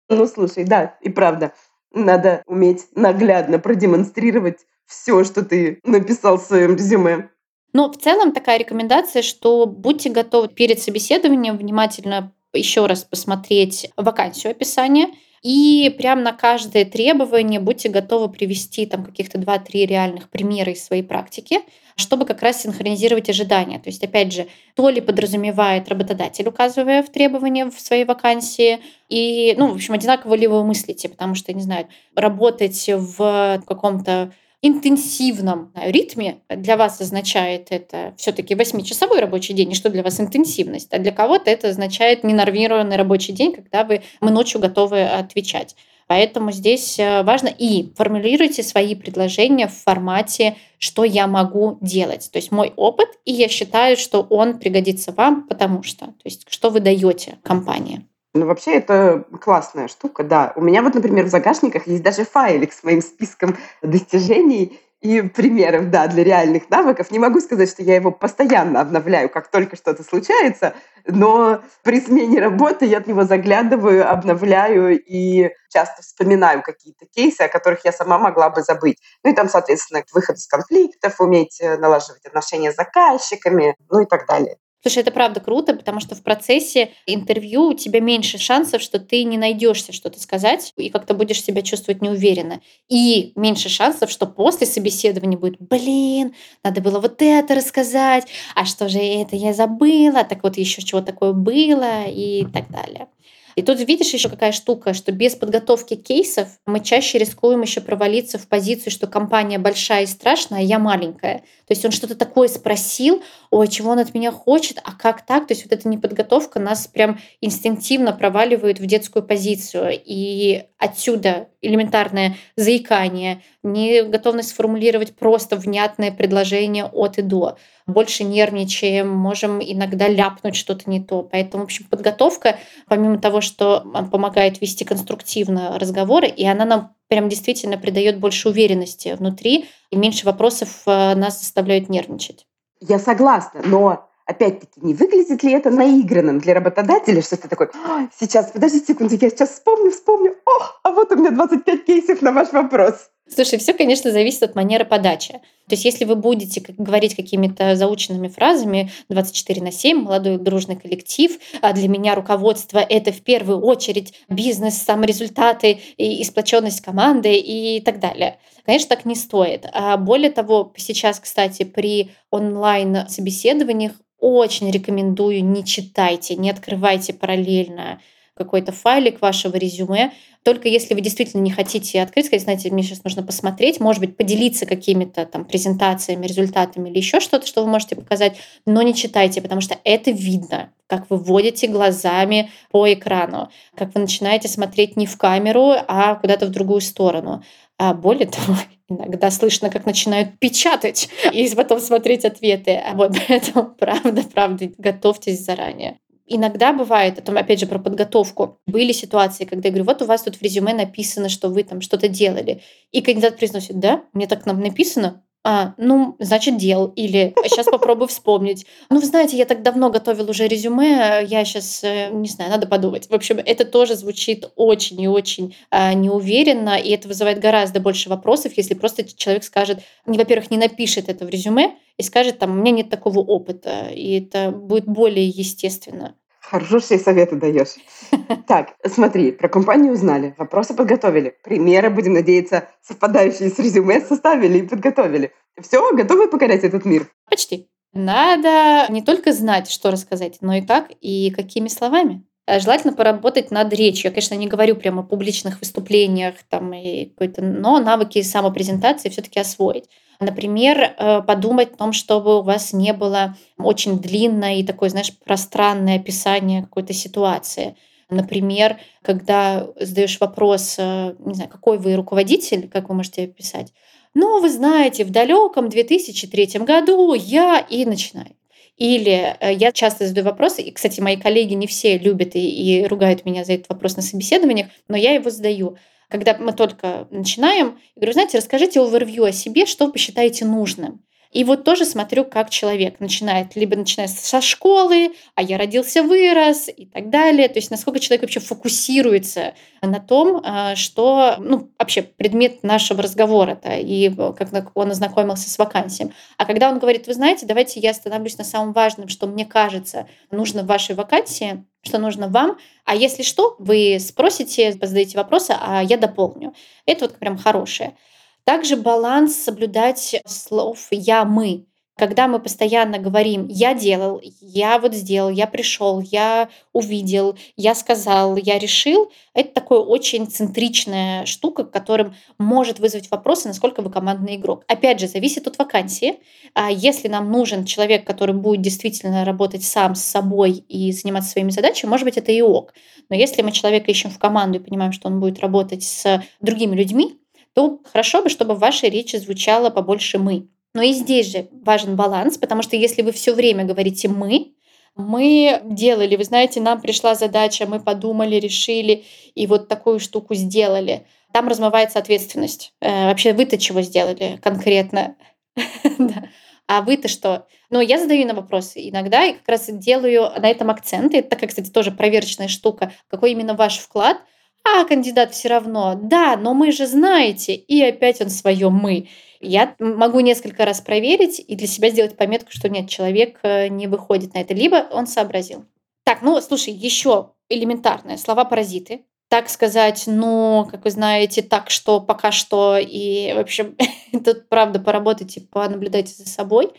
Ну, 0.10 0.28
слушай, 0.28 0.64
да, 0.64 0.98
и 1.02 1.10
правда, 1.10 1.54
надо 1.92 2.44
уметь 2.46 2.88
наглядно 2.96 3.60
продемонстрировать 3.60 4.66
все, 4.86 5.24
что 5.24 5.44
ты 5.44 5.80
написал 5.84 6.38
в 6.38 6.44
своем 6.44 6.76
резюме. 6.76 7.30
Но 7.72 7.92
в 7.92 7.98
целом 7.98 8.34
такая 8.34 8.60
рекомендация, 8.60 9.24
что 9.24 9.66
будьте 9.66 10.10
готовы 10.12 10.48
перед 10.48 10.80
собеседованием 10.80 11.58
внимательно 11.58 12.32
еще 12.58 12.86
раз 12.86 13.04
посмотреть 13.04 13.90
вакансию 13.98 14.52
описания, 14.52 15.08
и 15.42 15.94
прям 15.98 16.24
на 16.24 16.32
каждое 16.32 16.86
требование 16.86 17.60
будьте 17.60 17.90
готовы 17.90 18.30
привести 18.30 18.86
там 18.86 19.04
каких-то 19.04 19.38
2-3 19.38 19.86
реальных 19.86 20.30
примера 20.30 20.72
из 20.72 20.84
своей 20.86 21.04
практики, 21.04 21.60
чтобы 21.98 22.26
как 22.26 22.42
раз 22.42 22.62
синхронизировать 22.62 23.30
ожидания. 23.30 23.78
То 23.78 23.90
есть, 23.90 24.02
опять 24.02 24.32
же, 24.32 24.48
то 24.76 24.88
ли 24.88 25.02
подразумевает 25.02 25.90
работодатель, 25.90 26.48
указывая 26.48 27.04
в 27.04 27.10
требования 27.10 27.66
в 27.66 27.78
своей 27.78 28.06
вакансии, 28.06 28.80
и, 29.10 29.54
ну, 29.58 29.68
в 29.68 29.76
общем, 29.76 29.94
одинаково 29.94 30.34
ли 30.36 30.48
вы 30.48 30.64
мыслите, 30.64 31.10
потому 31.10 31.36
что, 31.36 31.52
не 31.52 31.62
знаю, 31.62 31.88
работать 32.16 32.86
в 32.88 33.62
каком-то 33.68 34.32
интенсивном 34.64 35.72
ритме 35.76 36.38
для 36.50 36.78
вас 36.78 37.00
означает 37.02 37.68
это 37.70 38.14
все-таки 38.18 38.56
8-часовой 38.56 39.20
рабочий 39.20 39.54
день, 39.54 39.74
и 39.74 39.76
что 39.76 39.90
для 39.90 40.02
вас 40.02 40.20
интенсивность, 40.20 40.92
а 40.94 41.00
для 41.00 41.12
кого-то 41.12 41.52
это 41.52 41.68
означает 41.68 42.24
ненормированный 42.24 42.96
рабочий 42.96 43.34
день, 43.34 43.54
когда 43.54 43.84
вы, 43.84 44.02
мы 44.22 44.32
ночью 44.32 44.62
готовы 44.62 45.04
отвечать. 45.04 45.76
Поэтому 46.08 46.52
здесь 46.52 46.98
э, 47.00 47.24
важно 47.24 47.48
и 47.48 47.94
формулируйте 47.96 48.64
свои 48.64 48.96
предложения 48.96 49.68
в 49.68 49.74
формате, 49.74 50.56
что 50.78 51.04
я 51.04 51.28
могу 51.28 51.78
делать. 51.82 52.30
То 52.32 52.38
есть 52.38 52.52
мой 52.52 52.74
опыт, 52.76 53.10
и 53.26 53.34
я 53.34 53.48
считаю, 53.48 53.98
что 53.98 54.22
он 54.30 54.60
пригодится 54.60 55.12
вам, 55.12 55.48
потому 55.48 55.84
что, 55.84 56.08
то 56.08 56.26
есть 56.26 56.46
что 56.50 56.70
вы 56.70 56.80
даете 56.80 57.38
компании. 57.44 58.06
Ну, 58.36 58.48
вообще, 58.48 58.74
это 58.76 59.26
классная 59.42 59.88
штука, 59.88 60.24
да. 60.24 60.54
У 60.56 60.62
меня 60.62 60.82
вот, 60.82 60.96
например, 60.96 61.26
в 61.26 61.30
загашниках 61.30 61.86
есть 61.86 62.02
даже 62.02 62.26
файлик 62.26 62.74
с 62.74 62.84
моим 62.84 63.02
списком 63.02 63.56
достижений 63.84 64.80
и 65.02 65.22
примеров, 65.22 65.92
да, 65.92 66.08
для 66.08 66.24
реальных 66.24 66.68
навыков. 66.72 67.12
Не 67.12 67.20
могу 67.20 67.42
сказать, 67.42 67.70
что 67.70 67.84
я 67.84 67.96
его 67.96 68.10
постоянно 68.12 68.82
обновляю, 68.82 69.30
как 69.30 69.52
только 69.52 69.76
что-то 69.76 70.02
случается, 70.04 70.74
но 71.06 71.62
при 71.84 72.00
смене 72.02 72.40
работы 72.40 72.86
я 72.86 73.00
от 73.00 73.08
него 73.08 73.24
заглядываю, 73.24 74.10
обновляю 74.10 75.00
и 75.00 75.52
часто 75.70 76.02
вспоминаю 76.02 76.64
какие-то 76.64 77.06
кейсы, 77.06 77.42
о 77.42 77.50
которых 77.50 77.86
я 77.86 77.92
сама 77.92 78.18
могла 78.18 78.50
бы 78.50 78.62
забыть. 78.64 78.98
Ну 79.24 79.32
и 79.32 79.36
там, 79.36 79.48
соответственно, 79.50 80.04
выход 80.12 80.38
из 80.38 80.48
конфликтов, 80.48 81.20
уметь 81.20 81.60
э, 81.62 81.78
налаживать 81.78 82.26
отношения 82.26 82.72
с 82.72 82.76
заказчиками, 82.76 83.76
ну 83.90 84.00
и 84.02 84.06
так 84.06 84.26
далее. 84.26 84.58
Слушай, 84.84 85.00
это 85.00 85.12
правда 85.12 85.40
круто, 85.40 85.74
потому 85.74 86.02
что 86.02 86.14
в 86.14 86.22
процессе 86.24 86.92
интервью 87.08 87.70
у 87.70 87.74
тебя 87.74 88.02
меньше 88.02 88.38
шансов, 88.38 88.82
что 88.82 89.00
ты 89.00 89.24
не 89.24 89.38
найдешься 89.38 89.94
что-то 89.94 90.20
сказать 90.20 90.74
и 90.76 90.90
как-то 90.90 91.14
будешь 91.14 91.42
себя 91.42 91.62
чувствовать 91.62 92.02
неуверенно. 92.02 92.60
И 92.90 93.32
меньше 93.38 93.70
шансов, 93.70 94.12
что 94.12 94.28
после 94.28 94.68
собеседования 94.68 95.38
будет, 95.38 95.56
блин, 95.62 96.36
надо 96.66 96.82
было 96.82 97.00
вот 97.00 97.22
это 97.22 97.56
рассказать, 97.56 98.28
а 98.56 98.66
что 98.66 98.90
же 98.90 99.00
это 99.00 99.38
я 99.38 99.54
забыла, 99.54 100.26
так 100.26 100.44
вот 100.44 100.58
еще 100.58 100.82
чего 100.82 101.00
такое 101.02 101.32
было 101.32 102.04
и 102.06 102.46
так 102.52 102.70
далее. 102.70 103.08
И 103.56 103.62
тут 103.62 103.80
видишь 103.80 104.14
еще 104.14 104.30
какая 104.30 104.52
штука, 104.52 104.94
что 104.94 105.12
без 105.12 105.36
подготовки 105.36 105.96
кейсов 105.96 106.48
мы 106.66 106.80
чаще 106.80 107.18
рискуем 107.18 107.62
еще 107.62 107.82
провалиться 107.82 108.38
в 108.38 108.48
позицию, 108.48 108.92
что 108.92 109.08
компания 109.08 109.60
большая 109.60 110.04
и 110.04 110.08
страшная, 110.08 110.60
а 110.60 110.62
я 110.62 110.80
маленькая. 110.80 111.44
То 111.68 111.72
есть 111.72 111.86
он 111.86 111.92
что-то 111.92 112.16
такое 112.16 112.48
спросил, 112.48 113.24
ой, 113.50 113.68
чего 113.68 113.92
он 113.92 114.00
от 114.00 114.14
меня 114.14 114.32
хочет, 114.32 114.80
а 114.84 114.92
как 114.92 115.26
так? 115.26 115.48
То 115.48 115.54
есть 115.54 115.64
вот 115.64 115.74
эта 115.74 115.88
неподготовка 115.88 116.60
нас 116.60 116.88
прям 116.88 117.20
инстинктивно 117.42 118.12
проваливает 118.14 118.80
в 118.80 118.86
детскую 118.86 119.24
позицию. 119.24 120.02
И 120.04 120.64
отсюда 120.84 121.48
элементарное 121.62 122.36
заикание, 122.58 123.42
не 123.64 124.04
готовность 124.04 124.50
сформулировать 124.50 125.16
просто 125.16 125.56
внятное 125.56 126.12
предложение 126.12 126.84
от 126.86 127.18
и 127.18 127.22
до. 127.22 127.58
Больше 127.88 128.26
нервничаем, 128.26 129.10
можем 129.10 129.62
иногда 129.62 130.10
ляпнуть 130.10 130.56
что-то 130.56 130.90
не 130.90 131.02
то. 131.02 131.24
Поэтому, 131.24 131.64
в 131.64 131.66
общем, 131.68 131.86
подготовка, 131.90 132.58
помимо 132.90 133.18
того, 133.18 133.40
что 133.40 133.82
помогает 134.12 134.60
вести 134.60 134.84
конструктивно 134.84 135.80
разговоры, 135.80 136.28
и 136.28 136.46
она 136.46 136.66
нам 136.66 136.96
прям 137.08 137.30
действительно 137.30 137.78
придает 137.78 138.20
больше 138.20 138.50
уверенности 138.50 139.16
внутри, 139.18 139.70
и 139.90 139.96
меньше 139.96 140.26
вопросов 140.26 140.82
э, 140.86 141.16
нас 141.16 141.40
заставляют 141.40 141.88
нервничать. 141.88 142.46
Я 142.82 143.00
согласна, 143.00 143.62
но 143.66 144.10
опять-таки, 144.26 144.80
не 144.82 144.94
выглядит 144.94 145.44
ли 145.44 145.52
это 145.52 145.70
наигранным 145.70 146.40
для 146.40 146.54
работодателя, 146.54 147.22
что 147.22 147.38
ты 147.38 147.48
такой, 147.48 147.70
«А, 147.86 148.08
сейчас, 148.18 148.52
подожди 148.52 148.80
секунду, 148.80 149.16
я 149.16 149.30
сейчас 149.30 149.52
вспомню, 149.52 149.92
вспомню, 149.92 150.36
о, 150.46 150.64
а 150.84 150.92
вот 150.92 151.12
у 151.12 151.16
меня 151.16 151.32
25 151.32 151.86
кейсов 151.86 152.22
на 152.22 152.32
ваш 152.32 152.52
вопрос. 152.52 153.10
Слушай, 153.34 153.58
все, 153.58 153.74
конечно, 153.74 154.12
зависит 154.12 154.44
от 154.44 154.56
манеры 154.56 154.86
подачи. 154.86 155.34
То 155.68 155.76
есть, 155.76 155.86
если 155.86 156.06
вы 156.06 156.16
будете 156.16 156.62
говорить 156.78 157.16
какими-то 157.16 157.76
заученными 157.76 158.28
фразами 158.28 158.92
24 159.10 159.62
на 159.62 159.72
7, 159.72 159.98
молодой 159.98 160.38
дружный 160.38 160.76
коллектив, 160.76 161.40
а 161.62 161.74
для 161.74 161.88
меня 161.88 162.16
руководство— 162.16 162.78
это 162.90 163.12
в 163.12 163.22
первую 163.22 163.62
очередь 163.62 164.14
бизнес, 164.30 164.78
саморезультаты 164.78 165.80
и 165.98 166.24
сплоченность 166.24 166.82
команды 166.82 167.36
и 167.36 167.82
так 167.82 168.00
далее. 168.00 168.38
Конечно, 168.66 168.90
так 168.90 169.06
не 169.06 169.16
стоит. 169.16 169.66
А 169.74 169.98
более 169.98 170.30
того, 170.30 170.72
сейчас, 170.78 171.20
кстати, 171.20 171.64
при 171.64 172.12
онлайн-собеседованиях 172.30 173.94
очень 174.20 174.72
рекомендую 174.72 175.44
не 175.44 175.66
читайте, 175.66 176.36
не 176.36 176.50
открывайте 176.50 177.14
параллельно 177.14 178.00
какой-то 178.36 178.72
файлик 178.72 179.22
вашего 179.22 179.56
резюме, 179.56 180.12
только 180.44 180.68
если 180.68 180.94
вы 180.94 181.02
действительно 181.02 181.42
не 181.42 181.52
хотите 181.52 182.02
открыть, 182.02 182.26
сказать, 182.26 182.44
знаете, 182.44 182.70
мне 182.72 182.84
сейчас 182.84 183.04
нужно 183.04 183.24
посмотреть, 183.24 183.80
может 183.80 184.02
быть, 184.02 184.18
поделиться 184.18 184.66
какими-то 184.66 185.26
там 185.26 185.46
презентациями, 185.46 186.26
результатами 186.26 186.90
или 186.90 186.98
еще 186.98 187.20
что-то, 187.20 187.48
что 187.48 187.64
вы 187.64 187.70
можете 187.70 187.96
показать, 187.96 188.38
но 188.66 188.82
не 188.82 188.94
читайте, 188.94 189.42
потому 189.42 189.62
что 189.62 189.78
это 189.84 190.12
видно, 190.12 190.72
как 190.88 191.10
вы 191.10 191.18
водите 191.18 191.68
глазами 191.68 192.52
по 192.72 192.92
экрану, 192.92 193.50
как 193.76 193.94
вы 193.96 194.02
начинаете 194.02 194.48
смотреть 194.48 194.98
не 194.98 195.06
в 195.06 195.18
камеру, 195.18 195.74
а 195.88 196.16
куда-то 196.16 196.48
в 196.48 196.50
другую 196.50 196.82
сторону. 196.82 197.44
А 197.78 197.94
более 197.94 198.28
того, 198.28 198.58
иногда 198.90 199.32
слышно, 199.32 199.70
как 199.70 199.86
начинают 199.86 200.40
печатать 200.40 201.10
и 201.32 201.50
потом 201.56 201.80
смотреть 201.80 202.26
ответы. 202.26 202.76
А 202.76 202.96
вот 202.96 203.14
поэтому, 203.28 203.76
правда, 203.76 204.24
правда, 204.24 204.72
готовьтесь 204.78 205.46
заранее. 205.46 206.00
Иногда 206.26 206.72
бывает, 206.72 207.20
это 207.20 207.38
опять 207.38 207.60
же 207.60 207.68
про 207.68 207.80
подготовку, 207.80 208.60
были 208.66 208.94
ситуации, 208.94 209.44
когда 209.44 209.68
я 209.68 209.74
говорю, 209.74 209.86
вот 209.86 210.02
у 210.02 210.06
вас 210.06 210.24
тут 210.24 210.38
в 210.38 210.42
резюме 210.42 210.74
написано, 210.74 211.28
что 211.28 211.50
вы 211.50 211.64
там 211.64 211.82
что-то 211.82 212.08
делали. 212.08 212.62
И 212.92 213.02
кандидат 213.02 213.38
произносит, 213.38 213.80
да, 213.80 214.04
мне 214.14 214.26
так 214.28 214.46
нам 214.46 214.62
написано, 214.62 215.24
а, 215.46 215.74
ну, 215.78 216.16
значит, 216.20 216.58
дел. 216.58 216.88
Или 216.96 217.34
сейчас 217.44 217.66
попробую 217.66 218.08
вспомнить. 218.08 218.66
Ну, 218.90 219.00
вы 219.00 219.06
знаете, 219.06 219.36
я 219.38 219.46
так 219.46 219.62
давно 219.62 219.90
готовил 219.90 220.30
уже 220.30 220.48
резюме, 220.48 221.24
я 221.26 221.44
сейчас, 221.44 221.84
э, 221.84 222.10
не 222.12 222.30
знаю, 222.30 222.50
надо 222.50 222.66
подумать. 222.66 223.10
В 223.10 223.14
общем, 223.14 223.40
это 223.40 223.66
тоже 223.66 223.96
звучит 223.96 224.50
очень 224.56 225.02
и 225.02 225.08
очень 225.08 225.56
а, 225.70 225.94
неуверенно, 225.94 226.78
и 226.78 226.92
это 226.92 227.10
вызывает 227.10 227.40
гораздо 227.40 227.82
больше 227.82 228.10
вопросов, 228.10 228.54
если 228.56 228.74
просто 228.74 229.04
человек 229.04 229.44
скажет, 229.44 229.80
не, 230.06 230.18
во-первых, 230.18 230.50
не 230.50 230.58
напишет 230.58 231.10
это 231.10 231.26
в 231.26 231.30
резюме, 231.30 231.76
и 231.98 232.04
скажет, 232.04 232.40
там, 232.40 232.52
у 232.52 232.54
меня 232.56 232.72
нет 232.72 232.90
такого 232.90 233.20
опыта, 233.20 233.90
и 233.94 234.20
это 234.20 234.52
будет 234.52 234.86
более 234.86 235.28
естественно. 235.28 236.16
Хорошие 236.54 237.00
советы 237.00 237.36
даешь. 237.36 237.76
Так, 238.48 238.76
смотри, 238.86 239.32
про 239.32 239.50
компанию 239.50 239.94
узнали, 239.94 240.36
вопросы 240.38 240.76
подготовили, 240.76 241.36
примеры, 241.44 241.90
будем 241.90 242.14
надеяться, 242.14 242.70
совпадающие 242.84 243.50
с 243.50 243.58
резюме 243.58 244.02
составили 244.02 244.60
и 244.60 244.68
подготовили. 244.68 245.32
Все, 245.60 245.92
готовы 245.94 246.28
покорять 246.28 246.64
этот 246.64 246.86
мир? 246.86 247.08
Почти. 247.28 247.70
Надо 247.94 248.92
не 248.92 249.02
только 249.02 249.34
знать, 249.34 249.68
что 249.68 249.90
рассказать, 249.90 250.38
но 250.42 250.54
и 250.54 250.62
как 250.62 250.92
и 251.02 251.32
какими 251.32 251.70
словами. 251.70 252.24
Э, 252.46 252.60
желательно 252.60 252.94
поработать 252.94 253.52
над 253.52 253.74
речью. 253.74 254.06
Я, 254.06 254.12
конечно, 254.12 254.36
не 254.36 254.48
говорю 254.48 254.76
прямо 254.76 255.02
о 255.02 255.06
публичных 255.06 255.60
выступлениях, 255.60 256.36
там, 256.50 256.74
и 256.74 257.06
какой-то, 257.06 257.42
но 257.42 257.80
навыки 257.80 258.22
самопрезентации 258.22 259.10
все-таки 259.10 259.40
освоить. 259.40 259.86
Например, 260.20 260.94
э, 260.98 261.22
подумать 261.22 261.74
о 261.74 261.78
том, 261.78 261.94
чтобы 261.94 262.40
у 262.40 262.44
вас 262.44 262.74
не 262.74 262.94
было 262.94 263.38
очень 263.58 264.00
длинное 264.00 264.58
и 264.58 264.64
такое, 264.64 264.90
знаешь, 264.90 265.12
пространное 265.26 265.98
описание 265.98 266.64
какой-то 266.64 266.94
ситуации. 266.94 267.76
Например, 268.10 268.78
когда 269.02 269.68
задаешь 269.80 270.20
вопрос, 270.20 270.76
э, 270.78 271.16
не 271.20 271.34
знаю, 271.34 271.50
какой 271.50 271.78
вы 271.78 271.96
руководитель, 271.96 272.70
как 272.70 272.90
вы 272.90 272.96
можете 272.96 273.24
описать, 273.24 273.74
ну, 274.14 274.42
вы 274.42 274.50
знаете, 274.50 275.06
в 275.06 275.12
далеком 275.12 275.70
2003 275.70 276.66
году 276.66 277.14
я 277.14 277.58
и 277.58 277.86
начинаю. 277.86 278.36
Или 278.78 279.36
э, 279.40 279.54
я 279.54 279.72
часто 279.72 280.08
задаю 280.08 280.26
вопросы, 280.26 280.62
и, 280.62 280.72
кстати, 280.72 281.00
мои 281.00 281.16
коллеги 281.16 281.54
не 281.54 281.68
все 281.68 281.98
любят 281.98 282.36
и, 282.36 282.40
и 282.40 282.86
ругают 282.86 283.26
меня 283.26 283.46
за 283.46 283.54
этот 283.54 283.70
вопрос 283.70 283.96
на 283.96 284.02
собеседованиях, 284.02 284.68
но 284.88 284.98
я 284.98 285.14
его 285.14 285.30
задаю. 285.30 285.78
Когда 286.10 286.38
мы 286.38 286.54
только 286.54 287.08
начинаем, 287.12 287.80
я 287.96 288.00
говорю, 288.00 288.14
знаете, 288.14 288.38
расскажите 288.38 288.80
овервью 288.82 289.24
о 289.24 289.32
себе, 289.32 289.66
что 289.66 289.86
вы 289.86 289.94
посчитаете 289.94 290.46
нужным. 290.46 291.04
И 291.34 291.44
вот 291.44 291.64
тоже 291.64 291.86
смотрю, 291.86 292.26
как 292.26 292.52
человек 292.52 293.00
начинает, 293.00 293.56
либо 293.56 293.76
начинает 293.76 294.12
со 294.12 294.40
школы, 294.40 295.14
а 295.34 295.42
я 295.42 295.58
родился, 295.58 296.04
вырос 296.04 296.70
и 296.70 296.86
так 296.86 297.10
далее. 297.10 297.50
То 297.50 297.58
есть 297.58 297.72
насколько 297.72 298.00
человек 298.00 298.22
вообще 298.22 298.40
фокусируется 298.40 299.56
на 299.82 300.00
том, 300.00 300.42
а, 300.44 300.76
что 300.76 301.36
ну, 301.40 301.72
вообще 301.80 302.04
предмет 302.04 302.62
нашего 302.64 303.02
разговора-то, 303.02 303.74
и 303.74 304.10
как 304.10 304.72
он 304.76 304.92
ознакомился 304.92 305.50
с 305.50 305.58
вакансией. 305.58 306.14
А 306.38 306.46
когда 306.46 306.70
он 306.70 306.78
говорит, 306.78 307.08
вы 307.08 307.16
знаете, 307.16 307.48
давайте 307.48 307.80
я 307.80 307.90
остановлюсь 307.92 308.38
на 308.38 308.44
самом 308.44 308.72
важном, 308.72 309.08
что 309.10 309.26
мне 309.26 309.46
кажется 309.46 310.08
нужно 310.30 310.62
в 310.62 310.68
вашей 310.68 310.94
вакансии, 310.94 311.66
что 311.82 311.98
нужно 311.98 312.28
вам, 312.28 312.58
а 312.86 312.96
если 312.96 313.24
что, 313.24 313.56
вы 313.58 313.98
спросите, 314.00 314.72
задаете 314.74 315.18
вопросы, 315.18 315.56
а 315.60 315.82
я 315.82 315.98
дополню. 315.98 316.54
Это 316.86 317.06
вот 317.06 317.18
прям 317.18 317.38
хорошее. 317.38 317.96
Также 318.46 318.76
баланс 318.76 319.36
соблюдать 319.36 320.22
слов 320.26 320.88
«я», 320.92 321.24
«мы». 321.24 321.66
Когда 321.96 322.28
мы 322.28 322.40
постоянно 322.40 322.98
говорим 322.98 323.48
«я 323.48 323.76
делал», 323.76 324.20
«я 324.42 324.80
вот 324.80 324.96
сделал», 324.96 325.30
«я 325.30 325.46
пришел», 325.46 326.02
«я 326.02 326.50
увидел», 326.74 327.38
«я 327.56 327.76
сказал», 327.76 328.36
«я 328.36 328.58
решил», 328.58 329.12
это 329.36 329.54
такая 329.54 329.80
очень 329.80 330.28
центричная 330.28 331.26
штука, 331.26 331.64
которым 331.64 332.16
может 332.40 332.80
вызвать 332.80 333.12
вопросы, 333.12 333.48
насколько 333.48 333.82
вы 333.82 333.92
командный 333.92 334.36
игрок. 334.36 334.66
Опять 334.68 335.00
же, 335.00 335.08
зависит 335.08 335.48
от 335.48 335.58
вакансии. 335.60 336.16
А 336.56 336.72
если 336.72 337.08
нам 337.08 337.32
нужен 337.32 337.64
человек, 337.64 338.06
который 338.06 338.36
будет 338.36 338.62
действительно 338.62 339.24
работать 339.24 339.64
сам 339.64 339.94
с 339.96 340.02
собой 340.02 340.66
и 340.68 340.92
заниматься 340.92 341.30
своими 341.30 341.52
задачами, 341.52 341.92
может 341.92 342.06
быть, 342.06 342.18
это 342.18 342.32
и 342.32 342.42
ок. 342.42 342.74
Но 343.10 343.16
если 343.16 343.42
мы 343.44 343.52
человека 343.52 343.92
ищем 343.92 344.10
в 344.10 344.20
команду 344.20 344.60
и 344.60 344.64
понимаем, 344.64 344.92
что 344.92 345.08
он 345.08 345.20
будет 345.20 345.40
работать 345.40 345.84
с 345.84 346.24
другими 346.42 346.76
людьми, 346.76 347.20
то 347.54 347.80
хорошо 347.92 348.22
бы, 348.22 348.30
чтобы 348.30 348.56
в 348.56 348.60
вашей 348.60 348.90
речи 348.90 349.16
звучало 349.16 349.70
побольше 349.70 350.18
«мы». 350.18 350.48
Но 350.74 350.82
и 350.82 350.92
здесь 350.92 351.28
же 351.32 351.48
важен 351.52 351.96
баланс, 351.96 352.38
потому 352.38 352.64
что 352.64 352.76
если 352.76 353.04
вы 353.04 353.12
все 353.12 353.34
время 353.34 353.64
говорите 353.64 354.08
«мы», 354.08 354.54
мы 354.96 355.62
делали, 355.66 356.16
вы 356.16 356.24
знаете, 356.24 356.62
нам 356.62 356.80
пришла 356.80 357.16
задача, 357.16 357.66
мы 357.66 357.80
подумали, 357.80 358.36
решили 358.36 359.06
и 359.34 359.48
вот 359.48 359.68
такую 359.68 360.00
штуку 360.00 360.36
сделали. 360.36 361.08
Там 361.32 361.48
размывается 361.48 361.98
ответственность. 361.98 362.74
Э, 362.80 363.08
вообще 363.08 363.34
вы-то 363.34 363.58
чего 363.58 363.82
сделали 363.82 364.40
конкретно? 364.42 365.16
А 366.66 366.82
вы-то 366.82 367.10
что? 367.10 367.46
Ну, 367.70 367.82
я 367.82 368.00
задаю 368.00 368.26
на 368.26 368.34
вопросы 368.34 368.90
иногда 368.90 369.26
и 369.26 369.34
как 369.34 369.48
раз 369.50 369.66
делаю 369.68 370.32
на 370.40 370.50
этом 370.50 370.70
акцент. 370.70 371.14
И 371.14 371.18
это 371.18 371.32
такая, 371.32 371.50
кстати, 371.50 371.70
тоже 371.70 371.92
проверочная 371.92 372.48
штука. 372.48 372.94
Какой 373.10 373.34
именно 373.34 373.54
ваш 373.54 373.80
вклад– 373.80 374.18
а 374.66 374.86
кандидат 374.86 375.34
все 375.34 375.50
равно, 375.50 376.00
да, 376.02 376.38
но 376.38 376.54
мы 376.54 376.72
же 376.72 376.88
знаете, 376.88 377.54
и 377.54 377.82
опять 377.82 378.22
он 378.22 378.30
свое 378.30 378.70
мы. 378.70 379.10
Я 379.40 379.76
могу 379.80 380.22
несколько 380.22 380.64
раз 380.64 380.80
проверить 380.80 381.44
и 381.46 381.56
для 381.56 381.68
себя 381.68 381.90
сделать 381.90 382.16
пометку, 382.16 382.52
что 382.52 382.70
нет, 382.70 382.90
человек 382.90 383.40
э, 383.44 383.68
не 383.68 383.88
выходит 383.88 384.34
на 384.34 384.40
это, 384.40 384.54
либо 384.54 384.88
он 384.92 385.06
сообразил. 385.06 385.66
Так, 386.06 386.22
ну, 386.22 386.40
слушай, 386.42 386.74
еще 386.74 387.32
элементарное, 387.50 388.18
слова-паразиты. 388.18 389.06
Так 389.30 389.50
сказать, 389.50 390.04
ну, 390.06 390.68
как 390.70 390.86
вы 390.86 390.92
знаете, 390.92 391.42
так 391.42 391.70
что, 391.70 392.00
пока 392.00 392.32
что, 392.32 392.78
и, 392.78 393.34
в 393.34 393.40
общем, 393.40 393.76
тут, 394.24 394.48
правда, 394.48 394.80
поработайте, 394.80 395.42
понаблюдайте 395.42 396.14
за 396.14 396.28
собой. 396.28 396.72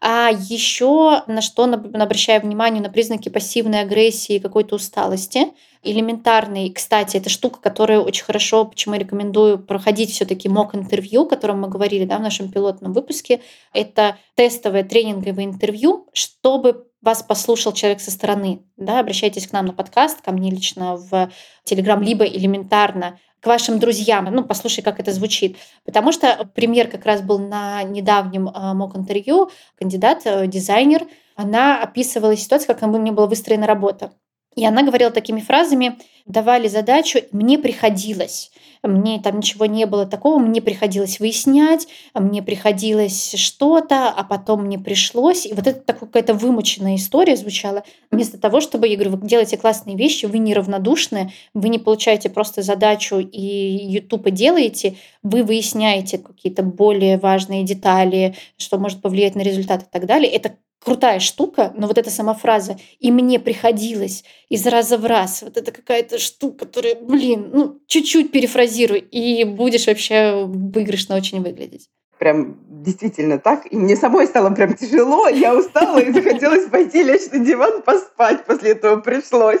А 0.00 0.30
еще 0.30 1.24
на 1.26 1.42
что 1.42 1.64
обращаю 1.64 2.42
внимание, 2.42 2.80
на 2.80 2.88
признаки 2.88 3.28
пассивной 3.28 3.80
агрессии 3.80 4.36
и 4.36 4.40
какой-то 4.40 4.76
усталости. 4.76 5.48
Элементарный, 5.82 6.70
кстати, 6.70 7.16
это 7.16 7.30
штука, 7.30 7.60
которая 7.60 8.00
очень 8.00 8.24
хорошо, 8.24 8.64
почему 8.64 8.94
я 8.94 9.00
рекомендую 9.00 9.58
проходить 9.58 10.10
все-таки 10.10 10.48
мок-интервью, 10.48 11.22
о 11.22 11.28
котором 11.28 11.60
мы 11.60 11.68
говорили 11.68 12.04
да, 12.04 12.18
в 12.18 12.22
нашем 12.22 12.50
пилотном 12.50 12.92
выпуске. 12.92 13.40
Это 13.72 14.18
тестовое 14.34 14.84
тренинговое 14.84 15.44
интервью, 15.44 16.08
чтобы 16.12 16.86
вас 17.00 17.22
послушал 17.22 17.72
человек 17.72 18.00
со 18.00 18.10
стороны. 18.10 18.62
Да, 18.76 19.00
обращайтесь 19.00 19.46
к 19.46 19.52
нам 19.52 19.66
на 19.66 19.72
подкаст, 19.72 20.20
ко 20.20 20.32
мне 20.32 20.50
лично 20.50 20.96
в 20.96 21.30
Телеграм, 21.64 22.02
либо 22.02 22.24
элементарно 22.24 23.18
к 23.40 23.46
вашим 23.46 23.78
друзьям. 23.78 24.24
Ну, 24.30 24.44
послушай, 24.44 24.82
как 24.82 25.00
это 25.00 25.12
звучит. 25.12 25.56
Потому 25.84 26.12
что 26.12 26.48
пример 26.54 26.88
как 26.88 27.04
раз 27.06 27.22
был 27.22 27.38
на 27.38 27.82
недавнем 27.82 28.48
э, 28.48 28.74
мок-интервью. 28.74 29.50
Кандидат, 29.78 30.22
э, 30.24 30.46
дизайнер, 30.46 31.06
она 31.36 31.80
описывала 31.82 32.36
ситуацию, 32.36 32.74
как 32.74 32.82
у 32.82 32.96
нее 32.96 33.12
была 33.12 33.26
выстроена 33.26 33.66
работа. 33.66 34.12
И 34.56 34.66
она 34.66 34.82
говорила 34.82 35.10
такими 35.10 35.40
фразами, 35.40 35.98
давали 36.26 36.66
задачу, 36.66 37.20
мне 37.30 37.58
приходилось 37.58 38.50
мне 38.82 39.20
там 39.20 39.38
ничего 39.38 39.66
не 39.66 39.86
было 39.86 40.06
такого, 40.06 40.38
мне 40.38 40.60
приходилось 40.60 41.20
выяснять, 41.20 41.88
мне 42.14 42.42
приходилось 42.42 43.34
что-то, 43.36 44.08
а 44.08 44.24
потом 44.24 44.64
мне 44.64 44.78
пришлось. 44.78 45.46
И 45.46 45.52
вот 45.52 45.66
это 45.66 45.80
такая 45.80 46.08
какая-то 46.08 46.34
вымученная 46.34 46.96
история 46.96 47.36
звучала. 47.36 47.84
Вместо 48.10 48.38
того, 48.38 48.60
чтобы, 48.60 48.88
я 48.88 48.96
говорю, 48.96 49.16
вы 49.16 49.26
делаете 49.26 49.56
классные 49.56 49.96
вещи, 49.96 50.26
вы 50.26 50.38
неравнодушны, 50.38 51.32
вы 51.54 51.68
не 51.68 51.78
получаете 51.78 52.30
просто 52.30 52.62
задачу 52.62 53.18
и 53.18 53.40
YouTube 53.40 54.30
делаете, 54.30 54.96
вы 55.22 55.42
выясняете 55.42 56.18
какие-то 56.18 56.62
более 56.62 57.18
важные 57.18 57.64
детали, 57.64 58.36
что 58.56 58.78
может 58.78 59.02
повлиять 59.02 59.34
на 59.34 59.42
результат 59.42 59.82
и 59.82 59.86
так 59.90 60.06
далее. 60.06 60.30
Это 60.30 60.56
крутая 60.84 61.20
штука, 61.20 61.72
но 61.76 61.86
вот 61.86 61.98
эта 61.98 62.10
сама 62.10 62.34
фраза 62.34 62.76
«и 63.00 63.10
мне 63.10 63.38
приходилось 63.38 64.24
из 64.48 64.66
раза 64.66 64.98
в 64.98 65.06
раз», 65.06 65.42
вот 65.42 65.56
это 65.56 65.72
какая-то 65.72 66.18
штука, 66.18 66.66
которая, 66.66 66.94
блин, 66.94 67.50
ну, 67.52 67.80
чуть-чуть 67.86 68.30
перефразируй, 68.32 69.00
и 69.00 69.44
будешь 69.44 69.86
вообще 69.86 70.44
выигрышно 70.46 71.16
очень 71.16 71.42
выглядеть. 71.42 71.88
Прям 72.18 72.58
действительно 72.82 73.38
так. 73.38 73.72
И 73.72 73.76
мне 73.76 73.96
самой 73.96 74.26
стало 74.26 74.50
прям 74.50 74.74
тяжело, 74.74 75.28
я 75.28 75.54
устала, 75.56 75.98
и 75.98 76.12
захотелось 76.12 76.68
пойти 76.68 77.04
лечь 77.04 77.30
на 77.30 77.38
диван, 77.38 77.82
поспать. 77.82 78.44
После 78.44 78.72
этого 78.72 79.00
пришлось. 79.00 79.60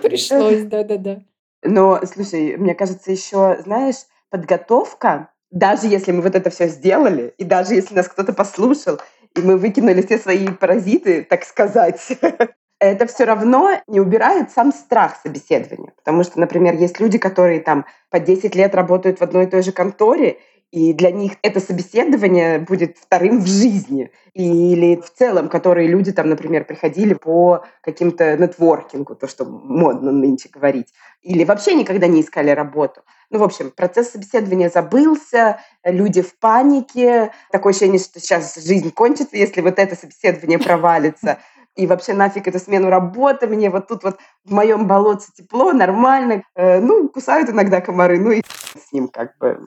Пришлось, 0.00 0.62
да-да-да. 0.62 1.22
Но, 1.62 2.00
слушай, 2.10 2.56
мне 2.56 2.74
кажется, 2.74 3.12
еще, 3.12 3.60
знаешь, 3.62 3.96
подготовка, 4.30 5.28
даже 5.50 5.86
если 5.86 6.12
мы 6.12 6.22
вот 6.22 6.34
это 6.34 6.48
все 6.48 6.68
сделали, 6.68 7.34
и 7.36 7.44
даже 7.44 7.74
если 7.74 7.94
нас 7.94 8.08
кто-то 8.08 8.32
послушал, 8.32 8.98
и 9.36 9.40
мы 9.40 9.56
выкинули 9.56 10.02
все 10.02 10.18
свои 10.18 10.48
паразиты, 10.48 11.22
так 11.22 11.44
сказать, 11.44 12.00
это 12.80 13.06
все 13.06 13.24
равно 13.24 13.80
не 13.86 14.00
убирает 14.00 14.50
сам 14.50 14.72
страх 14.72 15.16
собеседования. 15.22 15.92
Потому 15.96 16.24
что, 16.24 16.40
например, 16.40 16.74
есть 16.74 16.98
люди, 16.98 17.18
которые 17.18 17.60
там 17.60 17.86
по 18.10 18.18
10 18.18 18.54
лет 18.54 18.74
работают 18.74 19.20
в 19.20 19.22
одной 19.22 19.44
и 19.44 19.48
той 19.48 19.62
же 19.62 19.72
конторе, 19.72 20.38
и 20.70 20.92
для 20.92 21.10
них 21.10 21.32
это 21.42 21.58
собеседование 21.58 22.60
будет 22.60 22.96
вторым 22.96 23.40
в 23.40 23.46
жизни. 23.46 24.10
Или 24.34 24.96
в 24.96 25.12
целом, 25.12 25.48
которые 25.48 25.88
люди 25.88 26.12
там, 26.12 26.28
например, 26.28 26.64
приходили 26.64 27.14
по 27.14 27.64
каким-то 27.82 28.36
нетворкингу, 28.36 29.16
то, 29.16 29.26
что 29.26 29.44
модно 29.44 30.12
нынче 30.12 30.48
говорить. 30.48 30.92
Или 31.22 31.44
вообще 31.44 31.74
никогда 31.74 32.06
не 32.06 32.20
искали 32.20 32.50
работу. 32.50 33.02
Ну, 33.30 33.38
в 33.38 33.44
общем, 33.44 33.70
процесс 33.70 34.10
собеседования 34.10 34.68
забылся, 34.68 35.60
люди 35.84 36.20
в 36.20 36.36
панике, 36.38 37.32
такое 37.52 37.72
ощущение, 37.72 38.00
что 38.00 38.18
сейчас 38.18 38.56
жизнь 38.56 38.90
кончится, 38.90 39.36
если 39.36 39.60
вот 39.60 39.78
это 39.78 39.94
собеседование 39.94 40.58
провалится. 40.58 41.38
И 41.76 41.86
вообще 41.86 42.12
нафиг 42.12 42.48
эту 42.48 42.58
смену 42.58 42.90
работы, 42.90 43.46
мне 43.46 43.70
вот 43.70 43.86
тут 43.86 44.02
вот 44.02 44.18
в 44.44 44.52
моем 44.52 44.88
болотце 44.88 45.30
тепло, 45.32 45.72
нормально. 45.72 46.42
Э, 46.56 46.80
ну, 46.80 47.08
кусают 47.08 47.48
иногда 47.48 47.80
комары, 47.80 48.18
ну 48.18 48.32
и 48.32 48.42
с 48.42 48.92
ним 48.92 49.06
как 49.08 49.38
бы. 49.38 49.66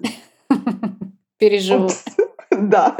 Переживу. 1.37 1.89
Да. 2.51 2.95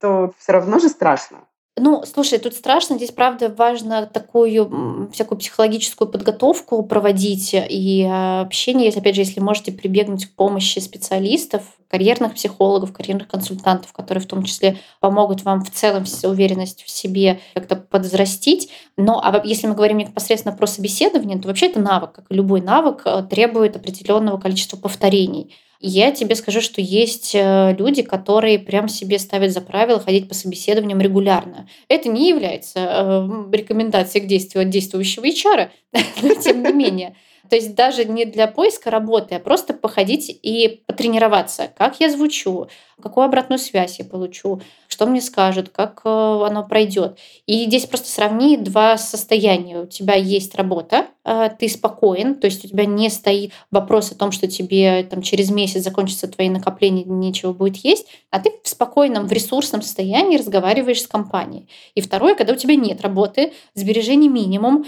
То 0.00 0.32
все 0.38 0.52
равно 0.52 0.80
же 0.80 0.88
страшно. 0.88 1.46
Ну, 1.78 2.04
слушай, 2.04 2.38
тут 2.38 2.52
страшно. 2.52 2.96
Здесь, 2.96 3.12
правда, 3.12 3.48
важно 3.48 4.04
такую 4.04 5.08
всякую 5.12 5.38
психологическую 5.38 6.06
подготовку 6.06 6.82
проводить 6.82 7.54
и 7.54 8.06
а, 8.06 8.42
общение, 8.42 8.86
если, 8.86 9.00
опять 9.00 9.14
же, 9.14 9.22
если 9.22 9.40
можете 9.40 9.72
прибегнуть 9.72 10.26
к 10.26 10.34
помощи 10.34 10.80
специалистов, 10.80 11.62
карьерных 11.88 12.34
психологов, 12.34 12.92
карьерных 12.92 13.28
консультантов, 13.28 13.92
которые 13.94 14.22
в 14.22 14.26
том 14.26 14.42
числе 14.42 14.78
помогут 15.00 15.44
вам 15.44 15.64
в 15.64 15.70
целом 15.70 16.04
уверенность 16.24 16.82
в 16.84 16.90
себе 16.90 17.40
как-то 17.54 17.76
подзрастить. 17.76 18.70
Но 18.98 19.20
а 19.22 19.40
если 19.42 19.66
мы 19.66 19.74
говорим 19.74 19.96
непосредственно 19.96 20.54
про 20.54 20.66
собеседование, 20.66 21.38
то 21.38 21.48
вообще 21.48 21.66
это 21.66 21.80
навык, 21.80 22.12
как 22.12 22.26
и 22.30 22.34
любой 22.34 22.60
навык, 22.60 23.02
э, 23.06 23.22
требует 23.30 23.76
определенного 23.76 24.38
количества 24.38 24.76
повторений 24.76 25.54
я 25.82 26.12
тебе 26.12 26.36
скажу, 26.36 26.60
что 26.60 26.80
есть 26.80 27.34
э, 27.34 27.74
люди, 27.76 28.02
которые 28.02 28.58
прям 28.58 28.88
себе 28.88 29.18
ставят 29.18 29.52
за 29.52 29.60
правило 29.60 29.98
ходить 29.98 30.28
по 30.28 30.34
собеседованиям 30.34 31.00
регулярно. 31.00 31.68
Это 31.88 32.08
не 32.08 32.28
является 32.28 32.78
э, 32.78 33.28
рекомендацией 33.52 34.24
к 34.24 34.28
действию 34.28 34.62
от 34.62 34.70
действующего 34.70 35.24
HR, 35.24 35.70
но 36.22 36.34
тем 36.36 36.62
не 36.62 36.72
менее. 36.72 37.16
То 37.50 37.56
есть 37.56 37.74
даже 37.74 38.04
не 38.04 38.24
для 38.24 38.46
поиска 38.46 38.90
работы, 38.90 39.34
а 39.34 39.40
просто 39.40 39.74
походить 39.74 40.30
и 40.42 40.82
потренироваться, 40.86 41.70
как 41.76 42.00
я 42.00 42.08
звучу, 42.08 42.68
какую 43.02 43.24
обратную 43.24 43.58
связь 43.58 43.98
я 43.98 44.04
получу, 44.04 44.62
что 44.88 45.06
мне 45.06 45.20
скажут, 45.20 45.68
как 45.68 46.00
э, 46.04 46.08
оно 46.08 46.64
пройдет. 46.66 47.18
И 47.46 47.64
здесь 47.66 47.86
просто 47.86 48.08
сравни 48.08 48.56
два 48.56 48.96
состояния. 48.96 49.80
У 49.80 49.86
тебя 49.86 50.14
есть 50.14 50.54
работа, 50.54 51.08
ты 51.24 51.68
спокоен, 51.68 52.34
то 52.34 52.46
есть 52.46 52.64
у 52.64 52.68
тебя 52.68 52.84
не 52.84 53.08
стоит 53.08 53.52
вопрос 53.70 54.10
о 54.10 54.16
том, 54.16 54.32
что 54.32 54.48
тебе 54.48 55.04
там, 55.04 55.22
через 55.22 55.50
месяц 55.50 55.82
закончатся 55.84 56.26
твои 56.26 56.48
накопления, 56.48 57.04
нечего 57.04 57.52
будет 57.52 57.76
есть, 57.76 58.06
а 58.30 58.40
ты 58.40 58.52
в 58.62 58.68
спокойном, 58.68 59.28
в 59.28 59.32
ресурсном 59.32 59.82
состоянии 59.82 60.36
разговариваешь 60.36 61.02
с 61.02 61.06
компанией. 61.06 61.68
И 61.94 62.00
второе, 62.00 62.34
когда 62.34 62.52
у 62.54 62.56
тебя 62.56 62.74
нет 62.74 63.02
работы, 63.02 63.52
сбережений 63.74 64.28
минимум, 64.28 64.84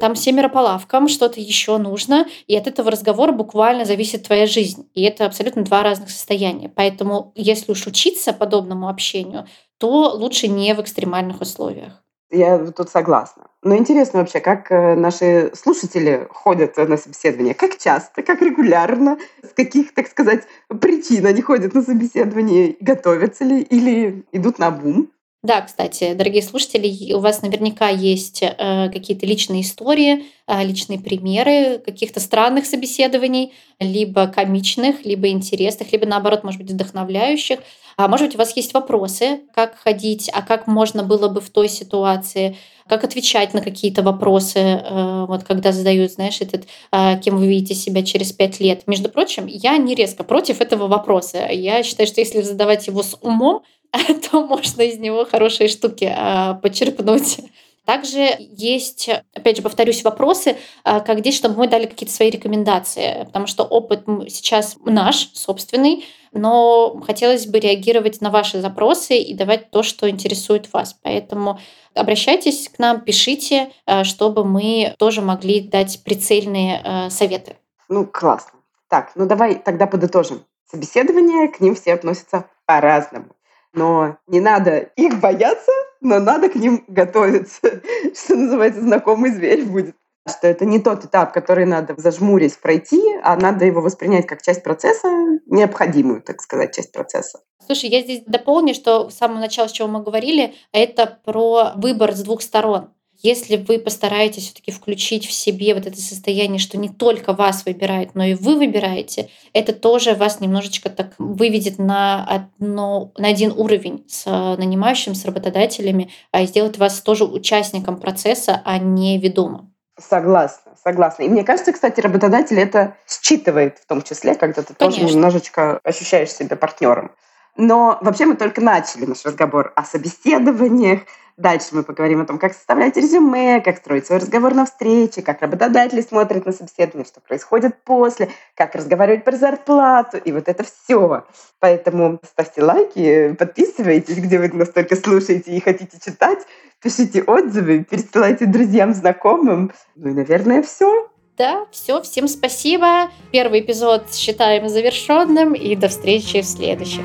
там 0.00 0.16
семеро 0.16 0.48
по 0.48 0.58
лавкам, 0.58 1.08
что-то 1.08 1.40
еще 1.40 1.78
нужно, 1.78 2.26
и 2.46 2.56
от 2.56 2.66
этого 2.66 2.90
разговора 2.90 3.32
буквально 3.32 3.84
зависит 3.84 4.24
твоя 4.24 4.46
жизнь. 4.46 4.88
И 4.94 5.02
это 5.02 5.26
абсолютно 5.26 5.62
два 5.62 5.82
разных 5.82 6.10
состояния. 6.10 6.68
Поэтому 6.68 7.32
если 7.34 7.72
уж 7.72 7.86
учиться 7.86 8.32
подобному 8.32 8.88
общению, 8.88 9.46
то 9.78 10.10
лучше 10.14 10.48
не 10.48 10.74
в 10.74 10.80
экстремальных 10.80 11.40
условиях. 11.40 12.02
Я 12.30 12.58
тут 12.58 12.90
согласна. 12.90 13.46
Но 13.62 13.76
интересно 13.76 14.20
вообще, 14.20 14.40
как 14.40 14.70
э, 14.72 14.94
наши 14.96 15.52
слушатели 15.54 16.26
ходят 16.30 16.76
на 16.76 16.96
собеседование? 16.96 17.54
Как 17.54 17.78
часто, 17.78 18.22
как 18.22 18.42
регулярно, 18.42 19.18
с 19.42 19.52
каких, 19.54 19.94
так 19.94 20.08
сказать, 20.08 20.44
причин 20.80 21.26
они 21.26 21.40
ходят 21.40 21.74
на 21.74 21.82
собеседование? 21.82 22.76
Готовятся 22.80 23.44
ли 23.44 23.62
или 23.62 24.24
идут 24.32 24.58
на 24.58 24.70
бум? 24.72 25.10
Да, 25.46 25.60
кстати, 25.60 26.14
дорогие 26.14 26.42
слушатели, 26.42 27.12
у 27.12 27.20
вас 27.20 27.40
наверняка 27.42 27.88
есть 27.88 28.42
э, 28.42 28.90
какие-то 28.92 29.26
личные 29.26 29.62
истории, 29.62 30.24
э, 30.48 30.64
личные 30.64 30.98
примеры 30.98 31.78
каких-то 31.78 32.18
странных 32.18 32.66
собеседований, 32.66 33.52
либо 33.78 34.26
комичных, 34.26 35.04
либо 35.04 35.28
интересных, 35.28 35.92
либо 35.92 36.04
наоборот, 36.04 36.42
может 36.42 36.60
быть, 36.60 36.72
вдохновляющих. 36.72 37.60
А 37.96 38.08
может 38.08 38.26
быть, 38.26 38.34
у 38.34 38.38
вас 38.38 38.54
есть 38.56 38.74
вопросы, 38.74 39.40
как 39.54 39.76
ходить, 39.78 40.30
а 40.32 40.42
как 40.42 40.66
можно 40.66 41.02
было 41.02 41.28
бы 41.28 41.40
в 41.40 41.48
той 41.48 41.68
ситуации, 41.68 42.56
как 42.86 43.04
отвечать 43.04 43.54
на 43.54 43.62
какие-то 43.62 44.02
вопросы, 44.02 44.58
э, 44.58 45.24
вот 45.26 45.44
когда 45.44 45.72
задают, 45.72 46.12
знаешь, 46.12 46.42
этот, 46.42 46.66
э, 46.92 47.18
кем 47.24 47.38
вы 47.38 47.46
видите 47.46 47.74
себя 47.74 48.02
через 48.02 48.32
пять 48.32 48.60
лет. 48.60 48.82
Между 48.86 49.08
прочим, 49.08 49.46
я 49.46 49.78
не 49.78 49.94
резко 49.94 50.24
против 50.24 50.60
этого 50.60 50.88
вопроса. 50.88 51.48
Я 51.50 51.82
считаю, 51.82 52.06
что 52.06 52.20
если 52.20 52.42
задавать 52.42 52.86
его 52.86 53.02
с 53.02 53.16
умом, 53.22 53.62
то 54.30 54.46
можно 54.46 54.82
из 54.82 54.98
него 54.98 55.24
хорошие 55.24 55.68
штуки 55.68 56.12
а, 56.14 56.54
почерпнуть. 56.54 57.38
Также 57.86 58.36
есть, 58.38 59.08
опять 59.32 59.56
же, 59.56 59.62
повторюсь, 59.62 60.02
вопросы, 60.02 60.56
а, 60.82 60.98
как 60.98 61.20
здесь, 61.20 61.36
чтобы 61.36 61.56
мы 61.56 61.68
дали 61.68 61.86
какие-то 61.86 62.12
свои 62.12 62.30
рекомендации, 62.30 63.24
потому 63.26 63.46
что 63.46 63.62
опыт 63.62 64.04
сейчас 64.28 64.76
наш, 64.84 65.30
собственный, 65.34 66.04
но 66.32 67.00
хотелось 67.06 67.46
бы 67.46 67.60
реагировать 67.60 68.20
на 68.20 68.30
ваши 68.30 68.60
запросы 68.60 69.16
и 69.18 69.34
давать 69.34 69.70
то, 69.70 69.84
что 69.84 70.10
интересует 70.10 70.72
вас. 70.72 70.96
Поэтому 71.00 71.60
обращайтесь 71.94 72.68
к 72.68 72.80
нам, 72.80 73.02
пишите, 73.02 73.70
а, 73.86 74.02
чтобы 74.02 74.44
мы 74.44 74.94
тоже 74.98 75.22
могли 75.22 75.60
дать 75.60 76.02
прицельные 76.02 77.08
советы. 77.10 77.56
Ну, 77.88 78.04
классно. 78.04 78.58
Так, 78.88 79.12
ну 79.14 79.26
давай 79.26 79.54
тогда 79.54 79.86
подытожим. 79.86 80.44
Собеседования, 80.68 81.48
к 81.48 81.60
ним 81.60 81.76
все 81.76 81.94
относятся 81.94 82.46
по-разному 82.66 83.35
но 83.76 84.16
не 84.26 84.40
надо 84.40 84.78
их 84.96 85.20
бояться, 85.20 85.70
но 86.00 86.18
надо 86.18 86.48
к 86.48 86.56
ним 86.56 86.84
готовиться. 86.88 87.82
Что 88.14 88.34
называется, 88.34 88.80
знакомый 88.80 89.30
зверь 89.30 89.64
будет. 89.64 89.94
Что 90.28 90.48
это 90.48 90.64
не 90.64 90.80
тот 90.80 91.04
этап, 91.04 91.32
который 91.32 91.66
надо 91.66 91.94
зажмурить, 91.96 92.58
пройти, 92.58 93.00
а 93.22 93.36
надо 93.36 93.64
его 93.64 93.80
воспринять 93.80 94.26
как 94.26 94.42
часть 94.42 94.64
процесса, 94.64 95.08
необходимую, 95.46 96.20
так 96.20 96.42
сказать, 96.42 96.74
часть 96.74 96.90
процесса. 96.90 97.38
Слушай, 97.64 97.90
я 97.90 98.00
здесь 98.00 98.22
дополню, 98.26 98.74
что 98.74 99.06
в 99.08 99.12
самом 99.12 99.38
начале, 99.38 99.68
с 99.68 99.72
чего 99.72 99.86
мы 99.86 100.02
говорили, 100.02 100.54
это 100.72 101.20
про 101.24 101.72
выбор 101.76 102.12
с 102.12 102.22
двух 102.22 102.42
сторон. 102.42 102.90
Если 103.26 103.56
вы 103.56 103.80
постараетесь 103.80 104.44
все-таки 104.44 104.70
включить 104.70 105.26
в 105.26 105.32
себе 105.32 105.74
вот 105.74 105.84
это 105.84 106.00
состояние, 106.00 106.60
что 106.60 106.78
не 106.78 106.88
только 106.88 107.32
вас 107.32 107.64
выбирает, 107.66 108.14
но 108.14 108.22
и 108.22 108.34
вы 108.34 108.54
выбираете, 108.54 109.30
это 109.52 109.72
тоже 109.72 110.14
вас 110.14 110.38
немножечко 110.38 110.90
так 110.90 111.14
выведет 111.18 111.80
на, 111.80 112.24
одно, 112.24 113.10
на 113.18 113.26
один 113.26 113.50
уровень 113.50 114.04
с 114.06 114.26
нанимающим, 114.26 115.16
с 115.16 115.24
работодателями, 115.24 116.12
а 116.30 116.44
сделает 116.44 116.78
вас 116.78 117.00
тоже 117.00 117.24
участником 117.24 117.98
процесса, 117.98 118.62
а 118.64 118.78
не 118.78 119.18
ведомым. 119.18 119.74
Согласна, 119.98 120.76
согласна. 120.84 121.24
И 121.24 121.28
мне 121.28 121.42
кажется, 121.42 121.72
кстати, 121.72 121.98
работодатель 121.98 122.60
это 122.60 122.94
считывает 123.08 123.78
в 123.78 123.86
том 123.86 124.02
числе, 124.02 124.36
когда 124.36 124.62
ты 124.62 124.72
Конечно. 124.72 125.00
тоже 125.00 125.14
немножечко 125.14 125.80
ощущаешь 125.82 126.30
себя 126.30 126.54
партнером. 126.54 127.10
Но 127.56 127.98
вообще 128.00 128.26
мы 128.26 128.36
только 128.36 128.60
начали 128.60 129.06
наш 129.06 129.24
разговор 129.24 129.72
о 129.74 129.84
собеседованиях, 129.84 131.00
Дальше 131.36 131.68
мы 131.72 131.82
поговорим 131.82 132.22
о 132.22 132.24
том, 132.24 132.38
как 132.38 132.54
составлять 132.54 132.96
резюме, 132.96 133.60
как 133.60 133.76
строить 133.76 134.06
свой 134.06 134.20
разговор 134.20 134.54
на 134.54 134.64
встрече, 134.64 135.20
как 135.20 135.42
работодатели 135.42 136.00
смотрят 136.00 136.46
на 136.46 136.52
собеседование, 136.52 137.04
что 137.04 137.20
происходит 137.20 137.82
после, 137.84 138.30
как 138.54 138.74
разговаривать 138.74 139.22
про 139.22 139.36
зарплату, 139.36 140.16
и 140.16 140.32
вот 140.32 140.48
это 140.48 140.64
все. 140.64 141.26
Поэтому 141.60 142.20
ставьте 142.24 142.62
лайки, 142.62 143.34
подписывайтесь, 143.38 144.16
где 144.16 144.38
вы 144.38 144.48
нас 144.48 144.70
только 144.70 144.96
слушаете 144.96 145.50
и 145.50 145.60
хотите 145.60 145.98
читать, 146.02 146.38
пишите 146.80 147.22
отзывы, 147.22 147.84
пересылайте 147.84 148.46
друзьям, 148.46 148.94
знакомым. 148.94 149.72
Ну 149.94 150.08
и, 150.08 150.14
наверное, 150.14 150.62
все. 150.62 151.10
Да, 151.36 151.66
все, 151.70 152.00
всем 152.00 152.28
спасибо. 152.28 153.10
Первый 153.30 153.60
эпизод 153.60 154.14
считаем 154.14 154.70
завершенным, 154.70 155.52
и 155.52 155.76
до 155.76 155.88
встречи 155.88 156.40
в 156.40 156.46
следующих. 156.46 157.04